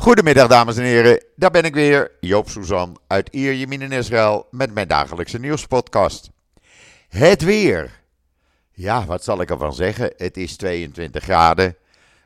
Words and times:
Goedemiddag 0.00 0.48
dames 0.48 0.76
en 0.76 0.82
heren, 0.82 1.24
daar 1.36 1.50
ben 1.50 1.64
ik 1.64 1.74
weer, 1.74 2.10
Joop 2.20 2.48
Suzan 2.48 2.98
uit 3.06 3.28
Ierjemien 3.30 3.82
in 3.82 3.92
Israël 3.92 4.46
met 4.50 4.74
mijn 4.74 4.88
dagelijkse 4.88 5.38
nieuwspodcast. 5.38 6.30
Het 7.08 7.42
weer. 7.42 8.00
Ja, 8.70 9.04
wat 9.04 9.24
zal 9.24 9.40
ik 9.40 9.50
ervan 9.50 9.74
zeggen? 9.74 10.12
Het 10.16 10.36
is 10.36 10.56
22 10.56 11.22
graden, 11.22 11.76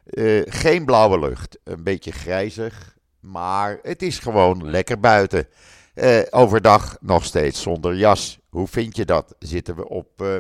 uh, 0.05 0.43
geen 0.47 0.85
blauwe 0.85 1.19
lucht, 1.19 1.59
een 1.65 1.83
beetje 1.83 2.13
grijzig, 2.13 2.97
maar 3.21 3.79
het 3.83 4.03
is 4.03 4.19
gewoon 4.19 4.71
lekker 4.71 5.01
buiten. 5.01 5.47
Uh, 5.95 6.21
overdag 6.31 6.97
nog 7.01 7.25
steeds 7.25 7.63
zonder 7.63 7.95
jas. 7.95 8.39
Hoe 8.49 8.67
vind 8.67 8.97
je 8.97 9.05
dat? 9.05 9.35
Zitten 9.39 9.77
we 9.77 9.89
op, 9.89 10.23
uh, 10.23 10.37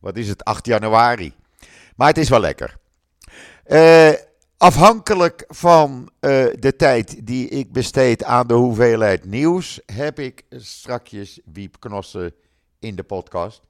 wat 0.00 0.16
is 0.16 0.28
het, 0.28 0.44
8 0.44 0.66
januari. 0.66 1.34
Maar 1.96 2.08
het 2.08 2.18
is 2.18 2.28
wel 2.28 2.40
lekker. 2.40 2.76
Eh 3.64 4.12
Afhankelijk 4.64 5.44
van 5.48 6.10
uh, 6.20 6.46
de 6.58 6.76
tijd 6.76 7.26
die 7.26 7.48
ik 7.48 7.72
besteed 7.72 8.24
aan 8.24 8.46
de 8.46 8.54
hoeveelheid 8.54 9.24
nieuws, 9.24 9.80
heb 9.86 10.18
ik 10.18 10.42
strakjes 10.50 11.40
Wiep 11.52 11.76
Knossen 11.80 12.34
in 12.78 12.96
de 12.96 13.02
podcast. 13.02 13.62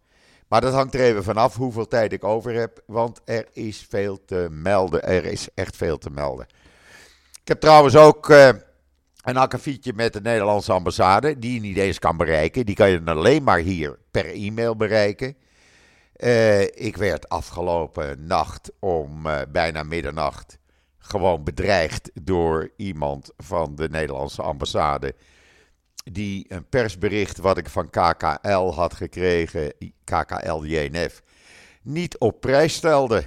Maar 0.48 0.60
dat 0.60 0.72
hangt 0.72 0.94
er 0.94 1.00
even 1.00 1.24
vanaf 1.24 1.56
hoeveel 1.56 1.88
tijd 1.88 2.12
ik 2.12 2.24
over 2.24 2.54
heb, 2.54 2.82
want 2.86 3.20
er 3.24 3.46
is 3.52 3.86
veel 3.88 4.24
te 4.24 4.48
melden. 4.50 5.02
Er 5.02 5.24
is 5.24 5.48
echt 5.54 5.76
veel 5.76 5.98
te 5.98 6.10
melden. 6.10 6.46
Ik 7.40 7.48
heb 7.48 7.60
trouwens 7.60 7.96
ook 7.96 8.28
uh, 8.28 8.48
een 9.22 9.36
akkefietje 9.36 9.92
met 9.94 10.12
de 10.12 10.20
Nederlandse 10.20 10.72
ambassade, 10.72 11.38
die 11.38 11.54
je 11.54 11.60
niet 11.60 11.76
eens 11.76 11.98
kan 11.98 12.16
bereiken. 12.16 12.66
Die 12.66 12.74
kan 12.74 12.90
je 12.90 13.02
alleen 13.04 13.42
maar 13.42 13.58
hier 13.58 13.98
per 14.10 14.26
e-mail 14.26 14.76
bereiken. 14.76 15.36
Uh, 16.16 16.62
ik 16.62 16.96
werd 16.96 17.28
afgelopen 17.28 18.26
nacht 18.26 18.70
om 18.78 19.22
bijna 19.52 19.82
middernacht 19.82 20.58
gewoon 21.04 21.44
bedreigd 21.44 22.10
door 22.22 22.70
iemand 22.76 23.32
van 23.36 23.74
de 23.74 23.88
Nederlandse 23.88 24.42
ambassade. 24.42 25.14
Die 26.12 26.44
een 26.48 26.68
persbericht 26.68 27.38
wat 27.38 27.58
ik 27.58 27.68
van 27.68 27.90
KKL 27.90 28.72
had 28.72 28.94
gekregen, 28.94 29.72
KKL-JNF, 30.04 31.22
niet 31.82 32.18
op 32.18 32.40
prijs 32.40 32.74
stelde. 32.74 33.24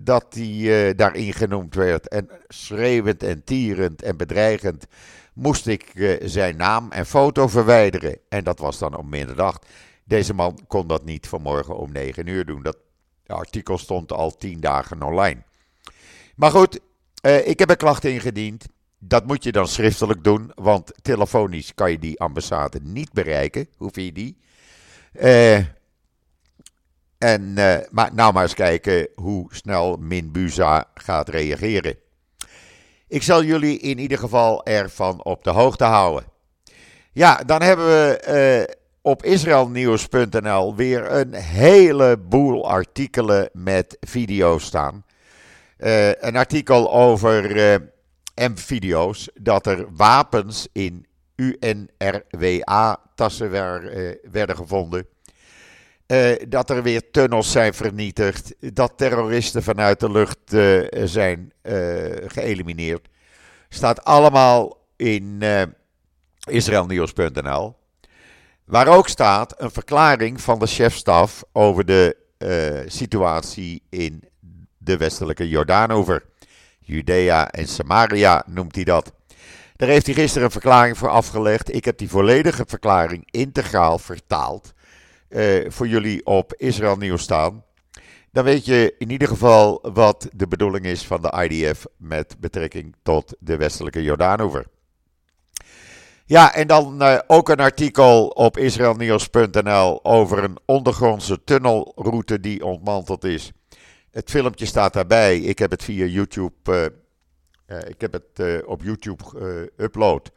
Dat 0.00 0.32
die 0.32 0.88
uh, 0.88 0.96
daarin 0.96 1.32
genoemd 1.32 1.74
werd. 1.74 2.08
En 2.08 2.28
schreeuwend 2.48 3.22
en 3.22 3.44
tierend 3.44 4.02
en 4.02 4.16
bedreigend 4.16 4.86
moest 5.34 5.66
ik 5.66 5.90
uh, 5.94 6.16
zijn 6.24 6.56
naam 6.56 6.92
en 6.92 7.06
foto 7.06 7.48
verwijderen. 7.48 8.18
En 8.28 8.44
dat 8.44 8.58
was 8.58 8.78
dan 8.78 8.96
om 8.96 9.08
middernacht. 9.08 9.66
Deze 10.04 10.34
man 10.34 10.58
kon 10.66 10.86
dat 10.86 11.04
niet 11.04 11.28
vanmorgen 11.28 11.76
om 11.76 11.92
9 11.92 12.26
uur 12.26 12.44
doen. 12.44 12.62
Dat 12.62 12.76
artikel 13.26 13.78
stond 13.78 14.12
al 14.12 14.36
10 14.36 14.60
dagen 14.60 15.02
online. 15.02 15.42
Maar 16.36 16.50
goed, 16.50 16.80
uh, 17.26 17.48
ik 17.48 17.58
heb 17.58 17.70
een 17.70 17.76
klacht 17.76 18.04
ingediend. 18.04 18.66
Dat 18.98 19.26
moet 19.26 19.44
je 19.44 19.52
dan 19.52 19.68
schriftelijk 19.68 20.24
doen, 20.24 20.52
want 20.54 20.92
telefonisch 21.02 21.74
kan 21.74 21.90
je 21.90 21.98
die 21.98 22.20
ambassade 22.20 22.80
niet 22.82 23.12
bereiken. 23.12 23.68
Hoe 23.76 23.90
vind 23.92 24.06
je 24.06 24.12
die? 24.12 24.36
Uh, 25.20 25.56
en, 27.18 27.54
uh, 27.58 27.76
maar 27.90 28.14
nou 28.14 28.32
maar 28.32 28.42
eens 28.42 28.54
kijken 28.54 29.08
hoe 29.14 29.54
snel 29.54 29.96
Minbuza 29.96 30.84
gaat 30.94 31.28
reageren. 31.28 31.96
Ik 33.08 33.22
zal 33.22 33.44
jullie 33.44 33.78
in 33.78 33.98
ieder 33.98 34.18
geval 34.18 34.64
ervan 34.64 35.24
op 35.24 35.44
de 35.44 35.50
hoogte 35.50 35.84
houden. 35.84 36.24
Ja, 37.12 37.36
dan 37.36 37.62
hebben 37.62 37.86
we 37.86 38.76
op 39.02 39.24
israelnieuws.nl 39.24 40.74
weer 40.74 41.12
een 41.12 41.34
heleboel 41.34 42.68
artikelen 42.68 43.48
met 43.52 43.96
video's 44.00 44.64
staan. 44.64 45.04
Uh, 45.84 46.08
een 46.08 46.36
artikel 46.36 46.92
over 46.92 47.56
uh, 47.56 47.74
M-video's 48.48 49.28
dat 49.34 49.66
er 49.66 49.86
wapens 49.96 50.68
in 50.72 51.06
UNRWA-tassen 51.36 53.50
uh, 53.50 54.14
werden 54.30 54.56
gevonden. 54.56 55.06
dat 56.48 56.70
er 56.70 56.82
weer 56.82 57.10
tunnels 57.10 57.52
zijn 57.52 57.74
vernietigd. 57.74 58.54
Dat 58.74 58.92
terroristen 58.96 59.62
vanuit 59.62 60.00
de 60.00 60.10
lucht 60.10 60.38
zijn 61.10 61.52
geëlimineerd. 62.26 63.08
Staat 63.68 64.04
allemaal 64.04 64.76
in 64.96 65.42
israelnieuws.nl. 66.48 67.76
Waar 68.64 68.88
ook 68.88 69.08
staat 69.08 69.60
een 69.60 69.70
verklaring 69.70 70.40
van 70.40 70.58
de 70.58 70.66
chefstaf 70.66 71.44
over 71.52 71.84
de 71.84 72.16
situatie 72.86 73.82
in 73.88 74.22
de 74.84 74.96
westelijke 74.96 75.48
Jordaan 75.48 75.90
over. 75.90 76.24
Judea 76.78 77.50
en 77.50 77.68
Samaria 77.68 78.44
noemt 78.46 78.74
hij 78.74 78.84
dat. 78.84 79.12
Daar 79.76 79.88
heeft 79.88 80.06
hij 80.06 80.14
gisteren 80.14 80.44
een 80.44 80.50
verklaring 80.50 80.98
voor 80.98 81.08
afgelegd. 81.08 81.74
Ik 81.74 81.84
heb 81.84 81.98
die 81.98 82.08
volledige 82.08 82.64
verklaring 82.66 83.28
integraal 83.30 83.98
vertaald. 83.98 84.72
Uh, 85.28 85.70
voor 85.70 85.88
jullie 85.88 86.26
op 86.26 86.54
Israël 86.56 86.96
Nieuws 86.96 87.22
staan. 87.22 87.64
Dan 88.32 88.44
weet 88.44 88.64
je 88.64 88.94
in 88.98 89.10
ieder 89.10 89.28
geval 89.28 89.78
wat 89.92 90.28
de 90.32 90.48
bedoeling 90.48 90.84
is 90.84 91.06
van 91.06 91.22
de 91.22 91.48
IDF 91.48 91.86
met 91.96 92.36
betrekking 92.40 92.94
tot 93.02 93.34
de 93.38 93.56
westelijke 93.56 94.02
Jordaanover. 94.02 94.66
Ja, 96.26 96.54
en 96.54 96.66
dan 96.66 97.02
uh, 97.02 97.18
ook 97.26 97.48
een 97.48 97.60
artikel 97.60 98.26
op 98.26 98.58
israelnieuws.nl 98.58 100.04
over 100.04 100.44
een 100.44 100.58
ondergrondse 100.64 101.44
tunnelroute 101.44 102.40
die 102.40 102.64
ontmanteld 102.64 103.24
is. 103.24 103.52
Het 104.14 104.30
filmpje 104.30 104.66
staat 104.66 104.92
daarbij. 104.92 105.38
Ik 105.38 105.58
heb 105.58 105.70
het 105.70 105.82
via 105.82 106.04
YouTube. 106.04 106.52
Uh, 106.64 106.84
uh, 107.78 107.88
ik 107.88 108.00
heb 108.00 108.12
het 108.12 108.38
uh, 108.40 108.68
op 108.68 108.82
YouTube 108.82 109.24
upload. 109.76 110.30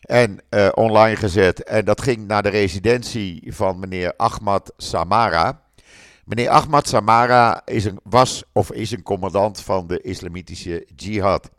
En 0.00 0.40
online 0.74 1.16
gezet. 1.16 1.62
En 1.62 1.84
dat 1.84 2.00
ging 2.00 2.26
naar 2.26 2.42
de 2.42 2.48
residentie 2.48 3.54
van 3.54 3.78
meneer 3.78 4.16
Ahmad 4.16 4.72
Samara. 4.76 5.62
Meneer 6.24 6.48
Ahmad 6.48 6.88
Samara 6.88 7.62
is 7.64 7.84
een, 7.84 8.00
was 8.02 8.44
of 8.52 8.72
is 8.72 8.90
een 8.90 9.02
commandant 9.02 9.60
van 9.60 9.86
de 9.86 10.00
islamitische 10.00 10.86
jihad. 10.96 11.50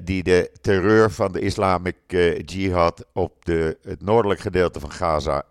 die 0.00 0.22
de 0.22 0.50
terreur 0.60 1.10
van 1.10 1.32
de 1.32 1.40
Islamic 1.40 1.96
Jihad 2.44 3.04
op 3.12 3.44
de, 3.44 3.78
het 3.82 4.02
noordelijk 4.02 4.40
gedeelte 4.40 4.80
van 4.80 4.92
Gaza 4.92 5.42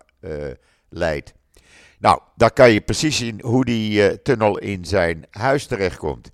leidt. 0.88 1.32
Nou, 2.00 2.20
daar 2.34 2.50
kan 2.52 2.70
je 2.70 2.80
precies 2.80 3.16
zien 3.16 3.40
hoe 3.42 3.64
die 3.64 4.10
uh, 4.10 4.16
tunnel 4.16 4.58
in 4.58 4.84
zijn 4.84 5.26
huis 5.30 5.66
terechtkomt. 5.66 6.30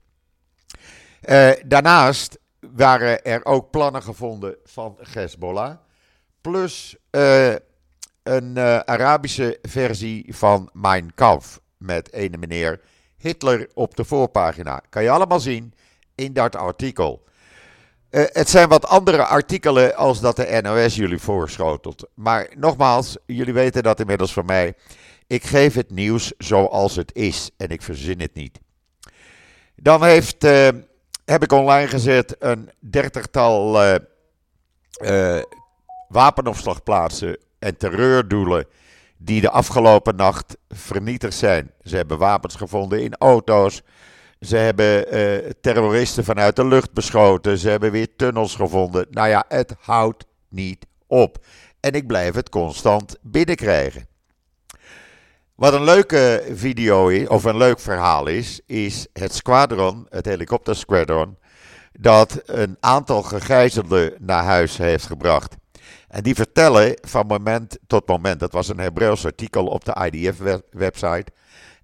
Uh, 1.29 1.51
daarnaast 1.65 2.39
waren 2.61 3.25
er 3.25 3.45
ook 3.45 3.71
plannen 3.71 4.03
gevonden 4.03 4.57
van 4.65 4.97
Hezbollah. 5.13 5.77
Plus 6.41 6.97
uh, 7.11 7.55
een 8.23 8.59
Arabische 8.85 9.59
versie 9.63 10.35
van 10.35 10.71
Mein 10.73 11.15
Kampf. 11.15 11.61
Met 11.77 12.13
ene 12.13 12.37
meneer 12.37 12.81
Hitler 13.17 13.69
op 13.75 13.97
de 13.97 14.05
voorpagina. 14.05 14.83
Kan 14.89 15.03
je 15.03 15.11
allemaal 15.11 15.41
zien 15.41 15.75
in 16.15 16.33
dat 16.33 16.57
artikel. 16.57 17.25
het 18.11 18.49
zijn 18.49 18.69
wat 18.69 18.87
andere 18.87 19.25
artikelen 19.25 19.97
als 19.97 20.21
dat 20.21 20.37
de 20.37 20.61
NOS 20.63 20.95
jullie 20.95 21.19
voorschotelt. 21.19 22.09
Maar 22.15 22.49
nogmaals, 22.57 23.17
jullie 23.27 23.55
weten 23.55 23.83
dat 23.83 24.01
inmiddels 24.01 24.33
van 24.33 24.47
mij. 24.47 24.75
Ik 25.27 25.45
geef 25.45 25.75
het 25.75 25.91
nieuws 25.91 26.33
zoals 26.39 26.97
het 26.97 27.15
is 27.15 27.51
en 27.57 27.69
ik 27.69 27.83
verzin 27.83 28.21
het 28.21 28.35
niet. 28.35 28.59
Dan 29.77 30.05
heeft, 30.05 30.45
uh, 30.45 30.69
heb 31.25 31.43
ik 31.43 31.53
online 31.53 31.89
gezet 31.89 32.37
een 32.39 32.71
dertigtal 32.79 33.85
uh, 33.85 33.95
uh, 35.03 35.43
wapenopslagplaatsen 36.09 37.39
en 37.59 37.77
terreurdoelen 37.77 38.67
die 39.17 39.41
de 39.41 39.51
afgelopen 39.51 40.17
nacht 40.17 40.57
vernietigd 40.69 41.37
zijn. 41.37 41.71
Ze 41.83 41.97
hebben 41.97 42.19
wapens 42.19 42.55
gevonden 42.55 43.03
in 43.03 43.17
auto's. 43.19 43.83
Ze 44.41 44.57
hebben 44.57 45.05
terroristen 45.61 46.25
vanuit 46.25 46.57
de 46.57 46.67
lucht 46.67 46.93
beschoten. 46.93 47.59
Ze 47.59 47.69
hebben 47.69 47.91
weer 47.91 48.17
tunnels 48.17 48.55
gevonden. 48.55 49.07
Nou 49.11 49.29
ja, 49.29 49.45
het 49.49 49.75
houdt 49.81 50.25
niet 50.49 50.87
op. 51.07 51.45
En 51.81 51.93
ik 51.93 52.07
blijf 52.07 52.35
het 52.35 52.49
constant 52.49 53.17
binnenkrijgen. 53.23 54.07
Wat 55.57 55.73
een 55.73 55.85
leuke 55.85 56.45
video 56.53 57.09
is, 57.09 57.29
of 57.29 57.45
een 57.45 57.57
leuk 57.57 57.81
verhaal 57.81 58.27
is, 58.27 58.61
is 58.67 59.07
het 59.13 59.35
squadron, 59.35 60.07
het 60.09 60.27
helikoptersquadron, 60.27 61.39
dat 61.93 62.43
een 62.47 62.77
aantal 62.81 63.23
gegijzelden 63.23 64.15
naar 64.19 64.45
huis 64.45 64.77
heeft 64.77 65.07
gebracht. 65.07 65.57
En 66.09 66.23
die 66.23 66.35
vertellen 66.35 66.99
van 67.01 67.27
moment 67.27 67.79
tot 67.87 68.09
moment, 68.09 68.41
dat 68.41 68.53
was 68.53 68.69
een 68.69 68.79
Hebreeuws 68.79 69.25
artikel 69.25 69.67
op 69.67 69.85
de 69.85 70.11
IDF-website. 70.11 71.27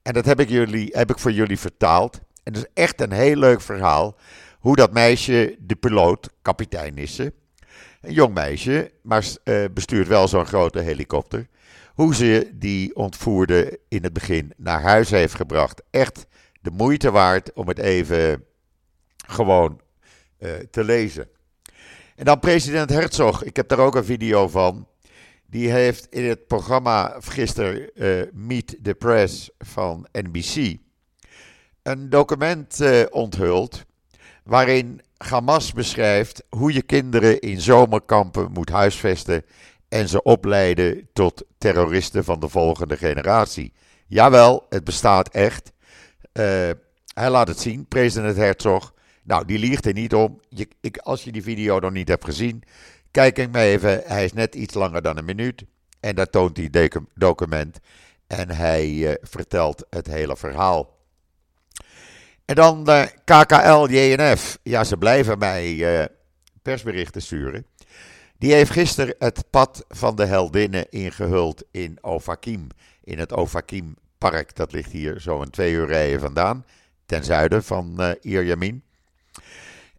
En 0.03 0.13
dat 0.13 0.25
heb 0.25 0.41
ik, 0.41 0.49
jullie, 0.49 0.89
heb 0.93 1.11
ik 1.11 1.19
voor 1.19 1.33
jullie 1.33 1.59
vertaald. 1.59 2.21
En 2.43 2.53
dat 2.53 2.63
is 2.63 2.83
echt 2.83 3.01
een 3.01 3.13
heel 3.13 3.37
leuk 3.37 3.61
verhaal. 3.61 4.17
Hoe 4.59 4.77
dat 4.77 4.93
meisje, 4.93 5.57
de 5.59 5.75
piloot, 5.75 6.29
kapitein 6.43 6.97
is 6.97 7.15
ze. 7.15 7.33
Een 8.01 8.13
jong 8.13 8.35
meisje, 8.35 8.93
maar 9.03 9.25
uh, 9.45 9.65
bestuurt 9.75 10.09
wel 10.09 10.29
zo'n 10.29 10.47
grote 10.47 10.81
helikopter 10.81 11.47
hoe 11.95 12.15
ze 12.15 12.51
die 12.55 12.97
ontvoerde 12.97 13.81
in 13.89 14.03
het 14.03 14.13
begin 14.13 14.53
naar 14.57 14.83
huis 14.83 15.11
heeft 15.11 15.35
gebracht. 15.35 15.83
Echt 15.91 16.27
de 16.61 16.71
moeite 16.71 17.11
waard 17.11 17.53
om 17.53 17.69
het 17.69 17.79
even 17.79 18.45
gewoon 19.27 19.81
uh, 20.39 20.51
te 20.71 20.85
lezen. 20.85 21.29
En 22.17 22.25
dan 22.25 22.39
president 22.39 22.91
Herzog, 22.91 23.45
ik 23.45 23.57
heb 23.57 23.69
daar 23.69 23.79
ook 23.79 23.95
een 23.95 24.05
video 24.05 24.49
van. 24.49 24.87
Die 25.47 25.71
heeft 25.71 26.07
in 26.11 26.25
het 26.25 26.47
programma 26.47 27.17
gisteren 27.21 27.91
uh, 27.95 28.23
Meet 28.33 28.79
the 28.83 28.95
Press 28.95 29.51
van 29.59 30.07
NBC 30.13 30.81
een 31.83 32.11
document 32.11 32.81
uh, 32.81 33.03
onthuld 33.11 33.85
waarin 34.45 35.01
Hamas 35.17 35.73
beschrijft 35.73 36.43
hoe 36.49 36.73
je 36.73 36.83
kinderen 36.83 37.41
in 37.41 37.61
zomerkampen 37.61 38.53
moet 38.53 38.69
huisvesten 38.69 39.45
en 39.93 40.09
ze 40.09 40.23
opleiden 40.23 41.09
tot 41.13 41.45
terroristen 41.59 42.25
van 42.25 42.41
de 42.41 42.49
volgende 42.49 42.97
generatie. 42.97 43.73
Jawel, 44.07 44.67
het 44.69 44.85
bestaat 44.85 45.29
echt. 45.29 45.73
Uh, 46.33 46.71
hij 47.15 47.31
laat 47.31 47.49
het 47.49 47.61
zien, 47.61 47.87
president 47.87 48.37
Herzog. 48.37 48.95
Nou, 49.23 49.45
die 49.45 49.59
liegt 49.59 49.87
er 49.87 49.93
niet 49.93 50.15
om. 50.15 50.41
Je, 50.49 50.69
ik, 50.81 50.99
als 50.99 51.25
je 51.25 51.33
die 51.33 51.43
video 51.43 51.79
nog 51.79 51.93
niet 51.93 52.09
hebt 52.09 52.25
gezien, 52.25 52.63
kijk 53.11 53.37
hem 53.37 53.55
even. 53.55 54.03
Hij 54.05 54.25
is 54.25 54.33
net 54.33 54.55
iets 54.55 54.75
langer 54.75 55.03
dan 55.03 55.17
een 55.17 55.25
minuut. 55.25 55.65
En 56.01 56.15
daar 56.15 56.31
toont 56.31 56.57
hij 56.57 56.91
document. 57.15 57.79
En 58.27 58.51
hij 58.51 58.89
uh, 58.89 59.13
vertelt 59.21 59.87
het 59.91 60.07
hele 60.07 60.37
verhaal. 60.37 60.99
En 62.45 62.55
dan 62.55 62.85
de 62.85 63.11
KKL 63.25 63.87
JNF. 63.87 64.59
Ja, 64.63 64.85
ze 64.85 64.97
blijven 64.97 65.39
mij 65.39 66.09
persberichten 66.63 67.23
sturen. 67.23 67.67
Die 68.43 68.53
heeft 68.53 68.71
gisteren 68.71 69.15
het 69.19 69.45
pad 69.51 69.85
van 69.89 70.17
de 70.17 70.25
heldinnen 70.25 70.91
ingehuld 70.91 71.65
in 71.71 71.99
Ofakim. 72.01 72.67
In 73.05 73.19
het 73.19 73.33
Ofakim 73.33 73.97
Park. 74.19 74.57
Dat 74.57 74.73
ligt 74.73 74.91
hier 74.91 75.21
zo'n 75.21 75.51
twee 75.51 75.73
uur 75.73 75.87
rijden 75.87 76.21
vandaan. 76.21 76.65
Ten 77.07 77.25
zuiden 77.25 77.65
van 77.65 77.97
uh, 77.99 78.11
Ierjamin. 78.21 78.83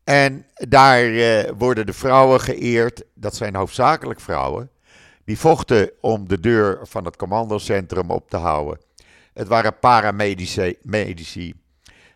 En 0.04 0.46
daar 0.54 1.06
uh, 1.06 1.44
worden 1.58 1.86
de 1.86 1.94
vrouwen 1.94 2.40
geëerd. 2.40 3.04
Dat 3.14 3.36
zijn 3.36 3.56
hoofdzakelijk 3.56 4.20
vrouwen. 4.20 4.70
Die 5.26 5.40
vochten 5.40 5.92
om 6.02 6.28
de 6.28 6.40
deur 6.40 6.80
van 6.82 7.06
het 7.06 7.16
commandocentrum 7.16 8.12
op 8.12 8.30
te 8.30 8.38
houden. 8.38 8.80
Het 9.34 9.48
waren 9.48 9.80
paramedici, 9.80 10.78
medici, 10.82 11.54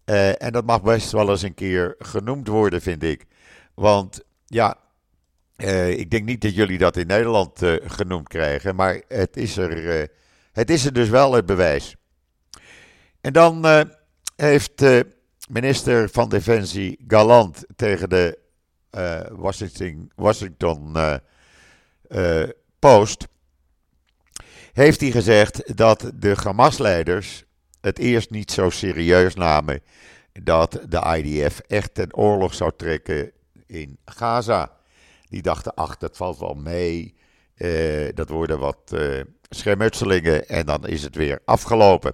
Uh, 0.05 0.41
en 0.41 0.51
dat 0.51 0.65
mag 0.65 0.81
best 0.81 1.11
wel 1.11 1.29
eens 1.29 1.41
een 1.41 1.53
keer 1.53 1.95
genoemd 1.99 2.47
worden, 2.47 2.81
vind 2.81 3.03
ik. 3.03 3.25
Want 3.73 4.23
ja, 4.45 4.77
uh, 5.57 5.89
ik 5.89 6.11
denk 6.11 6.25
niet 6.25 6.41
dat 6.41 6.55
jullie 6.55 6.77
dat 6.77 6.97
in 6.97 7.07
Nederland 7.07 7.59
genoemd 7.83 8.27
krijgen. 8.27 8.75
Maar 8.75 9.01
het 9.07 9.37
is, 9.37 9.57
er, 9.57 10.09
het 10.51 10.69
is 10.69 10.85
er 10.85 10.93
dus 10.93 11.09
wel, 11.09 11.33
het 11.33 11.45
bewijs. 11.45 11.95
En 13.21 13.33
dan 13.33 13.65
heeft 14.35 14.85
minister 15.49 16.09
van 16.09 16.29
Defensie 16.29 17.03
Galant 17.07 17.65
tegen 17.75 18.09
de 18.09 18.39
Washington, 19.31 20.11
Washington 20.15 20.97
Post 22.79 23.27
heeft 24.73 25.01
hij 25.01 25.11
gezegd 25.11 25.77
dat 25.77 26.11
de 26.15 26.35
Hamas-leiders 26.43 27.43
het 27.81 27.99
eerst 27.99 28.29
niet 28.29 28.51
zo 28.51 28.69
serieus 28.69 29.35
namen 29.35 29.81
dat 30.43 30.79
de 30.89 31.21
IDF 31.23 31.59
echt 31.59 31.93
ten 31.93 32.15
oorlog 32.15 32.53
zou 32.53 32.71
trekken 32.77 33.31
in 33.67 33.97
Gaza. 34.05 34.71
Die 35.29 35.41
dachten, 35.41 35.73
ach, 35.73 35.97
dat 35.97 36.17
valt 36.17 36.39
wel 36.39 36.53
mee. 36.53 37.15
Uh, 37.57 38.09
dat 38.13 38.29
worden 38.29 38.59
wat 38.59 38.91
uh, 38.93 39.21
schermutselingen 39.49 40.47
en 40.47 40.65
dan 40.65 40.87
is 40.87 41.03
het 41.03 41.15
weer 41.15 41.39
afgelopen. 41.45 42.13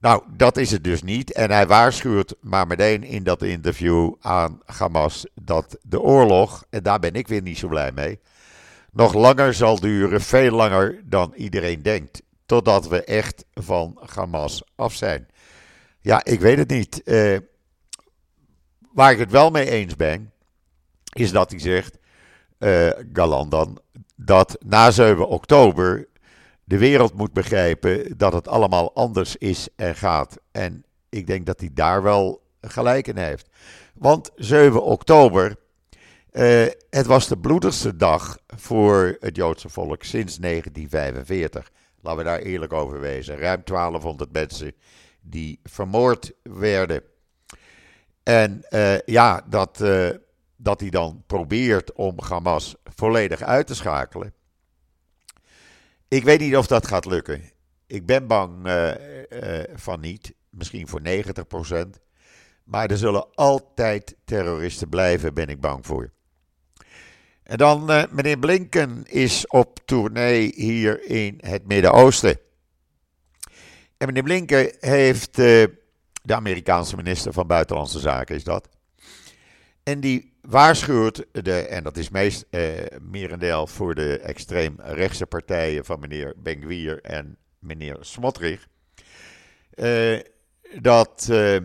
Nou, 0.00 0.22
dat 0.36 0.56
is 0.56 0.70
het 0.70 0.84
dus 0.84 1.02
niet. 1.02 1.32
En 1.32 1.50
hij 1.50 1.66
waarschuwt 1.66 2.34
maar 2.40 2.66
meteen 2.66 3.04
in 3.04 3.22
dat 3.22 3.42
interview 3.42 4.14
aan 4.20 4.60
Hamas 4.64 5.26
dat 5.34 5.78
de 5.82 6.00
oorlog, 6.00 6.64
en 6.70 6.82
daar 6.82 6.98
ben 6.98 7.14
ik 7.14 7.28
weer 7.28 7.42
niet 7.42 7.58
zo 7.58 7.68
blij 7.68 7.92
mee, 7.92 8.20
nog 8.98 9.14
langer 9.14 9.54
zal 9.54 9.80
duren, 9.80 10.20
veel 10.20 10.50
langer 10.50 11.02
dan 11.04 11.32
iedereen 11.36 11.82
denkt. 11.82 12.22
Totdat 12.46 12.88
we 12.88 13.04
echt 13.04 13.44
van 13.54 13.98
Hamas 14.14 14.62
af 14.74 14.94
zijn. 14.94 15.28
Ja, 16.00 16.24
ik 16.24 16.40
weet 16.40 16.58
het 16.58 16.70
niet. 16.70 17.00
Uh, 17.04 17.38
waar 18.92 19.12
ik 19.12 19.18
het 19.18 19.30
wel 19.30 19.50
mee 19.50 19.70
eens 19.70 19.96
ben, 19.96 20.32
is 21.12 21.30
dat 21.30 21.50
hij 21.50 21.60
zegt, 21.60 21.98
uh, 22.58 22.90
Galan 23.12 23.48
dan, 23.48 23.78
dat 24.16 24.56
na 24.64 24.90
7 24.90 25.28
oktober 25.28 26.08
de 26.64 26.78
wereld 26.78 27.14
moet 27.14 27.32
begrijpen 27.32 28.18
dat 28.18 28.32
het 28.32 28.48
allemaal 28.48 28.94
anders 28.94 29.36
is 29.36 29.68
en 29.76 29.94
gaat. 29.94 30.38
En 30.52 30.84
ik 31.08 31.26
denk 31.26 31.46
dat 31.46 31.60
hij 31.60 31.70
daar 31.72 32.02
wel 32.02 32.42
gelijk 32.60 33.06
in 33.06 33.16
heeft. 33.16 33.48
Want 33.94 34.30
7 34.36 34.82
oktober 34.82 35.56
uh, 36.38 36.66
het 36.90 37.06
was 37.06 37.28
de 37.28 37.38
bloedigste 37.38 37.96
dag 37.96 38.38
voor 38.46 39.16
het 39.20 39.36
Joodse 39.36 39.68
volk 39.68 40.02
sinds 40.02 40.36
1945. 40.36 41.70
Laten 42.00 42.18
we 42.18 42.24
daar 42.24 42.38
eerlijk 42.38 42.72
over 42.72 43.00
wezen. 43.00 43.36
Ruim 43.38 43.60
1200 43.64 44.32
mensen 44.32 44.72
die 45.20 45.60
vermoord 45.62 46.32
werden. 46.42 47.02
En 48.22 48.62
uh, 48.70 48.98
ja, 49.00 49.44
dat, 49.48 49.80
uh, 49.80 50.10
dat 50.56 50.80
hij 50.80 50.90
dan 50.90 51.22
probeert 51.26 51.92
om 51.92 52.14
Hamas 52.28 52.76
volledig 52.84 53.42
uit 53.42 53.66
te 53.66 53.74
schakelen. 53.74 54.32
Ik 56.08 56.24
weet 56.24 56.40
niet 56.40 56.56
of 56.56 56.66
dat 56.66 56.86
gaat 56.86 57.04
lukken. 57.04 57.42
Ik 57.86 58.06
ben 58.06 58.26
bang 58.26 58.68
van 59.74 60.00
niet. 60.00 60.34
Misschien 60.50 60.88
voor 60.88 61.00
90%. 61.00 61.88
Maar 62.64 62.90
er 62.90 62.98
zullen 62.98 63.34
altijd 63.34 64.16
terroristen 64.24 64.88
blijven, 64.88 65.34
ben 65.34 65.48
ik 65.48 65.60
bang 65.60 65.86
voor. 65.86 66.16
En 67.48 67.56
dan 67.56 67.90
uh, 67.90 68.02
meneer 68.10 68.38
Blinken 68.38 69.04
is 69.06 69.46
op 69.46 69.78
tournee 69.84 70.52
hier 70.54 71.04
in 71.04 71.38
het 71.40 71.66
Midden-Oosten. 71.66 72.38
En 73.96 74.06
meneer 74.06 74.22
Blinken 74.22 74.72
heeft, 74.80 75.38
uh, 75.38 75.64
de 76.22 76.34
Amerikaanse 76.34 76.96
minister 76.96 77.32
van 77.32 77.46
Buitenlandse 77.46 77.98
Zaken 77.98 78.34
is 78.34 78.44
dat, 78.44 78.68
En 79.82 80.00
die 80.00 80.36
waarschuwt, 80.40 81.26
de, 81.32 81.60
en 81.60 81.84
dat 81.84 81.96
is 81.96 82.08
meest 82.08 82.46
eh, 82.50 82.70
merendeel 83.00 83.66
voor 83.66 83.94
de 83.94 84.18
extreem 84.18 84.74
rechtse 84.78 85.26
partijen 85.26 85.84
van 85.84 86.00
meneer 86.00 86.34
Benguier 86.36 87.00
en 87.00 87.36
meneer 87.58 87.96
Smotrich, 88.00 88.68
eh, 89.70 90.20
dat 90.80 91.28
eh, 91.30 91.56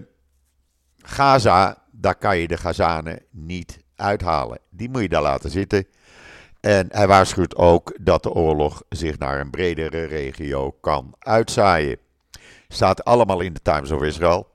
Gaza, 0.98 1.84
daar 1.92 2.16
kan 2.16 2.38
je 2.38 2.48
de 2.48 2.58
Gazanen 2.58 3.22
niet 3.30 3.83
uithalen. 3.96 4.60
Die 4.70 4.90
moet 4.90 5.02
je 5.02 5.10
daar 5.10 5.22
laten 5.22 5.50
zitten. 5.50 5.88
En 6.60 6.88
hij 6.92 7.08
waarschuwt 7.08 7.56
ook 7.56 7.98
dat 8.02 8.24
de 8.24 8.32
oorlog 8.32 8.84
zich 8.90 9.18
naar 9.18 9.40
een 9.40 9.50
bredere 9.50 10.04
regio 10.04 10.72
kan 10.72 11.16
uitzaaien. 11.20 11.98
Staat 12.68 13.04
allemaal 13.04 13.42
in 13.42 13.54
de 13.54 13.62
Times 13.62 13.92
of 13.92 14.04
Israel. 14.04 14.52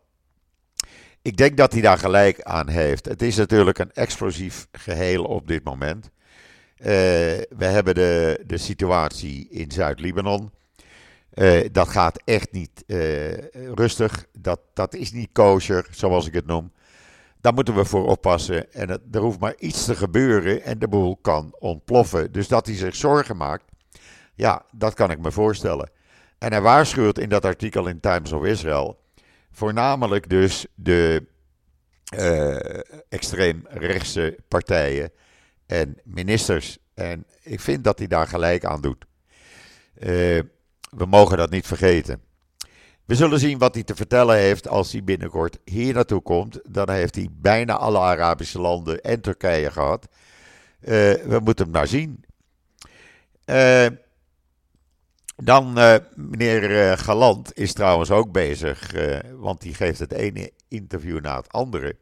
Ik 1.22 1.36
denk 1.36 1.56
dat 1.56 1.72
hij 1.72 1.80
daar 1.80 1.98
gelijk 1.98 2.42
aan 2.42 2.68
heeft. 2.68 3.04
Het 3.04 3.22
is 3.22 3.36
natuurlijk 3.36 3.78
een 3.78 3.92
explosief 3.92 4.66
geheel 4.72 5.24
op 5.24 5.48
dit 5.48 5.64
moment. 5.64 6.10
Uh, 6.78 6.86
we 6.86 7.64
hebben 7.64 7.94
de, 7.94 8.42
de 8.46 8.58
situatie 8.58 9.48
in 9.48 9.70
Zuid-Libanon. 9.70 10.50
Uh, 11.34 11.68
dat 11.72 11.88
gaat 11.88 12.22
echt 12.24 12.52
niet 12.52 12.84
uh, 12.86 13.32
rustig. 13.74 14.26
Dat, 14.38 14.60
dat 14.74 14.94
is 14.94 15.12
niet 15.12 15.28
kosher, 15.32 15.86
zoals 15.90 16.26
ik 16.26 16.34
het 16.34 16.46
noem. 16.46 16.72
Daar 17.40 17.54
moeten 17.54 17.74
we 17.74 17.84
voor 17.84 18.06
oppassen. 18.06 18.72
En 18.72 18.88
er 19.12 19.20
hoeft 19.20 19.40
maar 19.40 19.54
iets 19.58 19.84
te 19.84 19.94
gebeuren 19.94 20.62
en 20.62 20.78
de 20.78 20.88
boel 20.88 21.16
kan 21.16 21.56
ontploffen. 21.58 22.32
Dus 22.32 22.48
dat 22.48 22.66
hij 22.66 22.74
zich 22.74 22.96
zorgen 22.96 23.36
maakt, 23.36 23.64
ja, 24.34 24.62
dat 24.72 24.94
kan 24.94 25.10
ik 25.10 25.18
me 25.18 25.32
voorstellen. 25.32 25.90
En 26.38 26.52
hij 26.52 26.60
waarschuwt 26.60 27.18
in 27.18 27.28
dat 27.28 27.44
artikel 27.44 27.86
in 27.86 28.00
Times 28.00 28.32
of 28.32 28.44
Israel 28.44 28.98
voornamelijk 29.50 30.28
dus 30.28 30.66
de 30.74 31.26
uh, 32.14 32.80
extreem 33.08 33.64
rechtse 33.68 34.38
partijen 34.48 35.12
en 35.66 36.00
ministers. 36.04 36.78
En 36.94 37.26
ik 37.42 37.60
vind 37.60 37.84
dat 37.84 37.98
hij 37.98 38.06
daar 38.06 38.26
gelijk 38.26 38.64
aan 38.64 38.80
doet. 38.80 39.04
Uh, 39.98 40.42
we 40.90 41.06
mogen 41.06 41.36
dat 41.36 41.50
niet 41.50 41.66
vergeten. 41.66 42.22
We 43.08 43.14
zullen 43.14 43.38
zien 43.38 43.58
wat 43.58 43.74
hij 43.74 43.82
te 43.82 43.94
vertellen 43.94 44.36
heeft 44.36 44.68
als 44.68 44.92
hij 44.92 45.04
binnenkort 45.04 45.58
hier 45.64 45.94
naartoe 45.94 46.22
komt. 46.22 46.60
Dan 46.68 46.90
heeft 46.90 47.14
hij 47.14 47.28
bijna 47.32 47.76
alle 47.76 47.98
Arabische 47.98 48.60
landen 48.60 49.00
en 49.00 49.20
Turkije 49.20 49.70
gehad. 49.70 50.08
Uh, 50.80 50.88
we 51.12 51.40
moeten 51.44 51.64
hem 51.64 51.74
naar 51.74 51.86
zien. 51.86 52.24
Uh, 53.46 53.86
dan 55.36 55.78
uh, 55.78 55.94
meneer 56.14 56.98
Galant 56.98 57.58
is 57.58 57.72
trouwens 57.72 58.10
ook 58.10 58.32
bezig, 58.32 58.92
want 59.36 59.60
die 59.60 59.74
geeft 59.74 59.98
het 59.98 60.12
ene 60.12 60.52
interview 60.68 61.20
na 61.20 61.36
het 61.36 61.52
andere. 61.52 61.96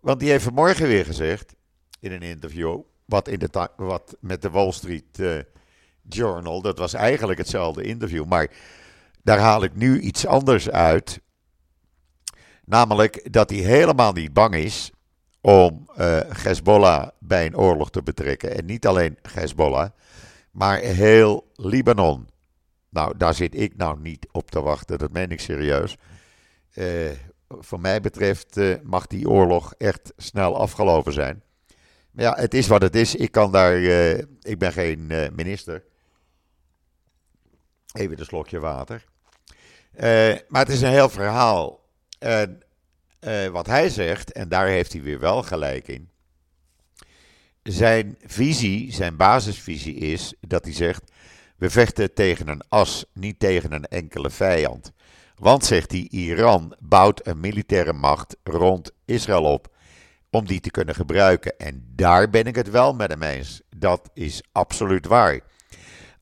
Want 0.00 0.20
die 0.20 0.30
heeft 0.30 0.44
vanmorgen 0.44 0.86
weer 0.86 1.04
gezegd 1.04 1.54
in 2.00 2.12
een 2.12 2.22
interview, 2.22 2.80
wat, 3.04 3.28
in 3.28 3.38
de 3.38 3.68
wat 3.76 4.16
met 4.20 4.42
de 4.42 4.50
Wall 4.50 4.72
Street 4.72 5.22
Journal, 6.08 6.62
dat 6.62 6.78
was 6.78 6.92
eigenlijk 6.92 7.38
hetzelfde 7.38 7.82
interview, 7.82 8.24
maar 8.24 8.50
daar 9.24 9.38
haal 9.38 9.62
ik 9.62 9.74
nu 9.74 10.00
iets 10.00 10.26
anders 10.26 10.70
uit. 10.70 11.20
Namelijk 12.64 13.32
dat 13.32 13.50
hij 13.50 13.58
helemaal 13.58 14.12
niet 14.12 14.32
bang 14.32 14.54
is 14.54 14.90
om 15.40 15.88
uh, 15.98 16.20
Hezbollah 16.28 17.08
bij 17.18 17.46
een 17.46 17.56
oorlog 17.56 17.90
te 17.90 18.02
betrekken. 18.02 18.56
En 18.56 18.64
niet 18.64 18.86
alleen 18.86 19.18
Hezbollah, 19.32 19.90
maar 20.50 20.78
heel 20.78 21.50
Libanon. 21.54 22.28
Nou, 22.88 23.16
daar 23.16 23.34
zit 23.34 23.54
ik 23.54 23.76
nou 23.76 24.00
niet 24.00 24.26
op 24.32 24.50
te 24.50 24.62
wachten, 24.62 24.98
dat 24.98 25.12
meen 25.12 25.30
ik 25.30 25.40
serieus. 25.40 25.96
Uh, 26.74 27.10
voor 27.48 27.80
mij 27.80 28.00
betreft 28.00 28.56
uh, 28.56 28.76
mag 28.82 29.06
die 29.06 29.28
oorlog 29.28 29.74
echt 29.78 30.12
snel 30.16 30.56
afgelopen 30.56 31.12
zijn. 31.12 31.42
Maar 32.10 32.24
ja, 32.24 32.34
het 32.34 32.54
is 32.54 32.66
wat 32.66 32.82
het 32.82 32.96
is. 32.96 33.14
Ik 33.14 33.32
kan 33.32 33.52
daar, 33.52 33.76
ik 34.42 34.58
ben 34.58 34.72
geen 34.72 35.06
minister. 35.34 35.84
Even 37.92 38.18
een 38.18 38.24
slokje 38.24 38.58
water. 38.58 39.04
Uh, 39.96 40.02
maar 40.48 40.62
het 40.62 40.68
is 40.68 40.80
een 40.80 40.90
heel 40.90 41.08
verhaal. 41.08 41.80
En 42.18 42.62
uh, 43.20 43.46
wat 43.46 43.66
hij 43.66 43.88
zegt, 43.88 44.32
en 44.32 44.48
daar 44.48 44.66
heeft 44.66 44.92
hij 44.92 45.02
weer 45.02 45.18
wel 45.18 45.42
gelijk 45.42 45.88
in. 45.88 46.08
Zijn 47.62 48.18
visie, 48.26 48.92
zijn 48.92 49.16
basisvisie 49.16 49.94
is 49.94 50.34
dat 50.40 50.64
hij 50.64 50.74
zegt: 50.74 51.12
we 51.56 51.70
vechten 51.70 52.14
tegen 52.14 52.48
een 52.48 52.62
as, 52.68 53.04
niet 53.12 53.38
tegen 53.38 53.72
een 53.72 53.84
enkele 53.84 54.30
vijand. 54.30 54.92
Want, 55.34 55.64
zegt 55.64 55.90
hij, 55.90 56.06
Iran 56.10 56.76
bouwt 56.78 57.26
een 57.26 57.40
militaire 57.40 57.92
macht 57.92 58.36
rond 58.42 58.90
Israël 59.04 59.44
op 59.44 59.72
om 60.30 60.46
die 60.46 60.60
te 60.60 60.70
kunnen 60.70 60.94
gebruiken. 60.94 61.58
En 61.58 61.92
daar 61.94 62.30
ben 62.30 62.44
ik 62.44 62.54
het 62.54 62.70
wel 62.70 62.94
met 62.94 63.10
hem 63.10 63.22
eens. 63.22 63.62
Dat 63.76 64.10
is 64.14 64.42
absoluut 64.52 65.06
waar. 65.06 65.40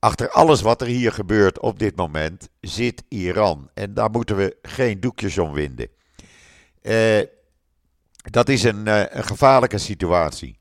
Achter 0.04 0.30
alles 0.30 0.60
wat 0.60 0.80
er 0.80 0.86
hier 0.86 1.12
gebeurt 1.12 1.58
op 1.60 1.78
dit 1.78 1.96
moment 1.96 2.48
zit 2.60 3.02
Iran. 3.08 3.70
En 3.74 3.94
daar 3.94 4.10
moeten 4.10 4.36
we 4.36 4.56
geen 4.62 5.00
doekjes 5.00 5.38
om 5.38 5.52
winden. 5.52 5.88
Uh, 6.82 7.20
dat 8.14 8.48
is 8.48 8.62
een, 8.62 8.86
uh, 8.86 9.02
een, 9.08 9.24
gevaarlijke 9.24 9.78
situatie. 9.78 10.58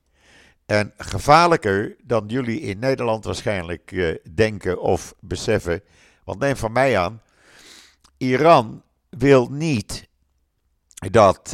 En 0.65 0.93
gevaarlijker 0.97 1.95
dan 2.03 2.23
jullie 2.27 2.59
in 2.59 2.79
Nederland 2.79 3.23
waarschijnlijk 3.23 3.91
uh, 3.91 4.15
denken 4.33 4.81
of 4.81 5.13
beseffen. 5.19 5.81
Want 6.23 6.39
neem 6.39 6.55
van 6.55 6.71
mij 6.71 6.97
aan, 6.97 7.21
Iran 8.17 8.83
wil 9.09 9.47
niet 9.51 10.07
dat 11.11 11.53